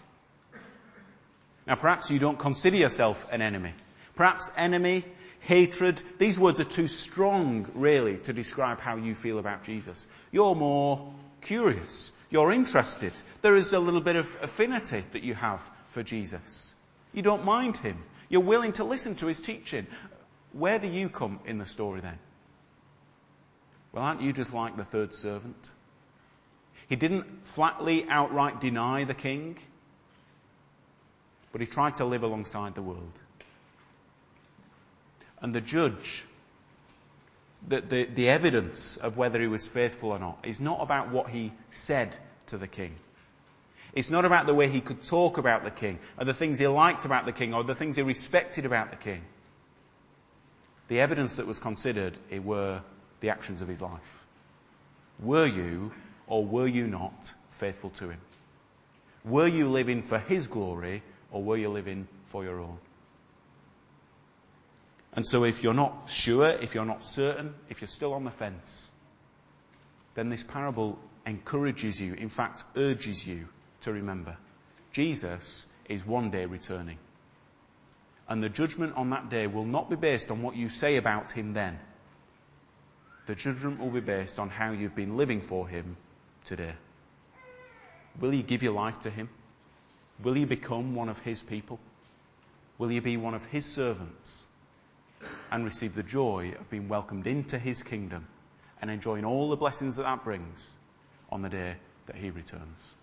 Now 1.67 1.75
perhaps 1.75 2.09
you 2.09 2.19
don't 2.19 2.39
consider 2.39 2.77
yourself 2.77 3.31
an 3.31 3.41
enemy. 3.41 3.73
Perhaps 4.15 4.51
enemy, 4.57 5.03
hatred, 5.41 6.01
these 6.17 6.39
words 6.39 6.59
are 6.59 6.65
too 6.65 6.87
strong 6.87 7.67
really 7.75 8.17
to 8.17 8.33
describe 8.33 8.79
how 8.79 8.95
you 8.95 9.13
feel 9.13 9.39
about 9.39 9.63
Jesus. 9.63 10.07
You're 10.31 10.55
more 10.55 11.13
curious. 11.41 12.17
You're 12.29 12.51
interested. 12.51 13.13
There 13.41 13.55
is 13.55 13.73
a 13.73 13.79
little 13.79 14.01
bit 14.01 14.15
of 14.15 14.37
affinity 14.41 15.03
that 15.11 15.23
you 15.23 15.33
have 15.35 15.69
for 15.89 16.03
Jesus. 16.03 16.73
You 17.13 17.21
don't 17.21 17.43
mind 17.43 17.77
him. 17.77 17.97
You're 18.29 18.41
willing 18.41 18.73
to 18.73 18.83
listen 18.83 19.15
to 19.15 19.27
his 19.27 19.41
teaching. 19.41 19.87
Where 20.53 20.79
do 20.79 20.87
you 20.87 21.09
come 21.09 21.39
in 21.45 21.57
the 21.57 21.65
story 21.65 21.99
then? 21.99 22.17
Well, 23.91 24.03
aren't 24.03 24.21
you 24.21 24.31
just 24.31 24.53
like 24.53 24.77
the 24.77 24.85
third 24.85 25.13
servant? 25.13 25.71
He 26.87 26.95
didn't 26.95 27.47
flatly 27.47 28.05
outright 28.07 28.61
deny 28.61 29.03
the 29.03 29.13
king, 29.13 29.57
but 31.51 31.61
he 31.61 31.67
tried 31.67 31.95
to 31.97 32.05
live 32.05 32.23
alongside 32.23 32.75
the 32.75 32.81
world. 32.81 33.19
And 35.41 35.53
the 35.53 35.61
judge, 35.61 36.25
the, 37.67 37.81
the, 37.81 38.05
the 38.05 38.29
evidence 38.29 38.97
of 38.97 39.17
whether 39.17 39.39
he 39.41 39.47
was 39.47 39.67
faithful 39.67 40.11
or 40.11 40.19
not, 40.19 40.39
is 40.43 40.59
not 40.59 40.81
about 40.81 41.09
what 41.09 41.29
he 41.29 41.51
said 41.71 42.15
to 42.47 42.57
the 42.57 42.67
king. 42.67 42.95
It's 43.93 44.11
not 44.11 44.25
about 44.25 44.45
the 44.45 44.53
way 44.53 44.67
he 44.67 44.81
could 44.81 45.03
talk 45.03 45.37
about 45.37 45.63
the 45.63 45.71
king, 45.71 45.99
or 46.17 46.25
the 46.25 46.33
things 46.33 46.59
he 46.59 46.67
liked 46.67 47.05
about 47.05 47.25
the 47.25 47.31
king, 47.31 47.53
or 47.53 47.63
the 47.63 47.75
things 47.75 47.95
he 47.95 48.03
respected 48.03 48.65
about 48.65 48.91
the 48.91 48.97
king. 48.97 49.21
The 50.89 50.99
evidence 50.99 51.37
that 51.37 51.47
was 51.47 51.59
considered 51.59 52.17
it 52.29 52.43
were 52.43 52.81
the 53.19 53.29
actions 53.29 53.61
of 53.61 53.67
his 53.67 53.81
life. 53.81 54.25
Were 55.19 55.45
you 55.45 55.91
or 56.27 56.45
were 56.45 56.67
you 56.67 56.87
not 56.87 57.33
faithful 57.51 57.89
to 57.91 58.09
him? 58.09 58.19
Were 59.25 59.47
you 59.47 59.67
living 59.67 60.01
for 60.01 60.17
his 60.17 60.47
glory 60.47 61.03
or 61.31 61.43
were 61.43 61.57
you 61.57 61.69
living 61.69 62.07
for 62.25 62.43
your 62.43 62.59
own? 62.59 62.77
And 65.13 65.27
so 65.27 65.43
if 65.43 65.63
you're 65.63 65.73
not 65.73 66.09
sure, 66.09 66.49
if 66.49 66.75
you're 66.75 66.85
not 66.85 67.03
certain, 67.03 67.53
if 67.69 67.81
you're 67.81 67.87
still 67.87 68.13
on 68.13 68.23
the 68.23 68.31
fence, 68.31 68.91
then 70.15 70.29
this 70.29 70.43
parable 70.43 70.97
encourages 71.25 71.99
you, 71.99 72.13
in 72.13 72.29
fact 72.29 72.63
urges 72.75 73.27
you 73.27 73.47
to 73.81 73.93
remember. 73.93 74.37
Jesus 74.91 75.67
is 75.87 76.05
one 76.05 76.31
day 76.31 76.45
returning. 76.45 76.97
And 78.27 78.43
the 78.43 78.49
judgment 78.49 78.95
on 78.95 79.09
that 79.09 79.29
day 79.29 79.47
will 79.47 79.65
not 79.65 79.89
be 79.89 79.95
based 79.95 80.29
on 80.29 80.41
what 80.41 80.55
you 80.55 80.69
say 80.69 80.97
about 80.97 81.31
him 81.31 81.53
then. 81.53 81.79
The 83.25 83.35
judgment 83.35 83.79
will 83.79 83.89
be 83.89 83.99
based 83.99 84.39
on 84.39 84.49
how 84.49 84.71
you've 84.71 84.95
been 84.95 85.17
living 85.17 85.41
for 85.41 85.67
him 85.67 85.97
today. 86.45 86.73
Will 88.19 88.33
you 88.33 88.43
give 88.43 88.63
your 88.63 88.73
life 88.73 88.99
to 89.01 89.09
him? 89.09 89.29
Will 90.23 90.37
you 90.37 90.45
become 90.45 90.95
one 90.95 91.09
of 91.09 91.19
his 91.19 91.41
people? 91.41 91.79
Will 92.77 92.91
you 92.91 93.01
be 93.01 93.17
one 93.17 93.33
of 93.33 93.45
his 93.45 93.65
servants 93.65 94.47
and 95.51 95.65
receive 95.65 95.95
the 95.95 96.03
joy 96.03 96.53
of 96.59 96.69
being 96.69 96.87
welcomed 96.87 97.27
into 97.27 97.57
his 97.57 97.83
kingdom 97.83 98.27
and 98.81 98.89
enjoying 98.89 99.25
all 99.25 99.49
the 99.49 99.57
blessings 99.57 99.97
that 99.97 100.03
that 100.03 100.23
brings 100.23 100.77
on 101.31 101.41
the 101.41 101.49
day 101.49 101.75
that 102.07 102.15
he 102.15 102.29
returns? 102.29 102.95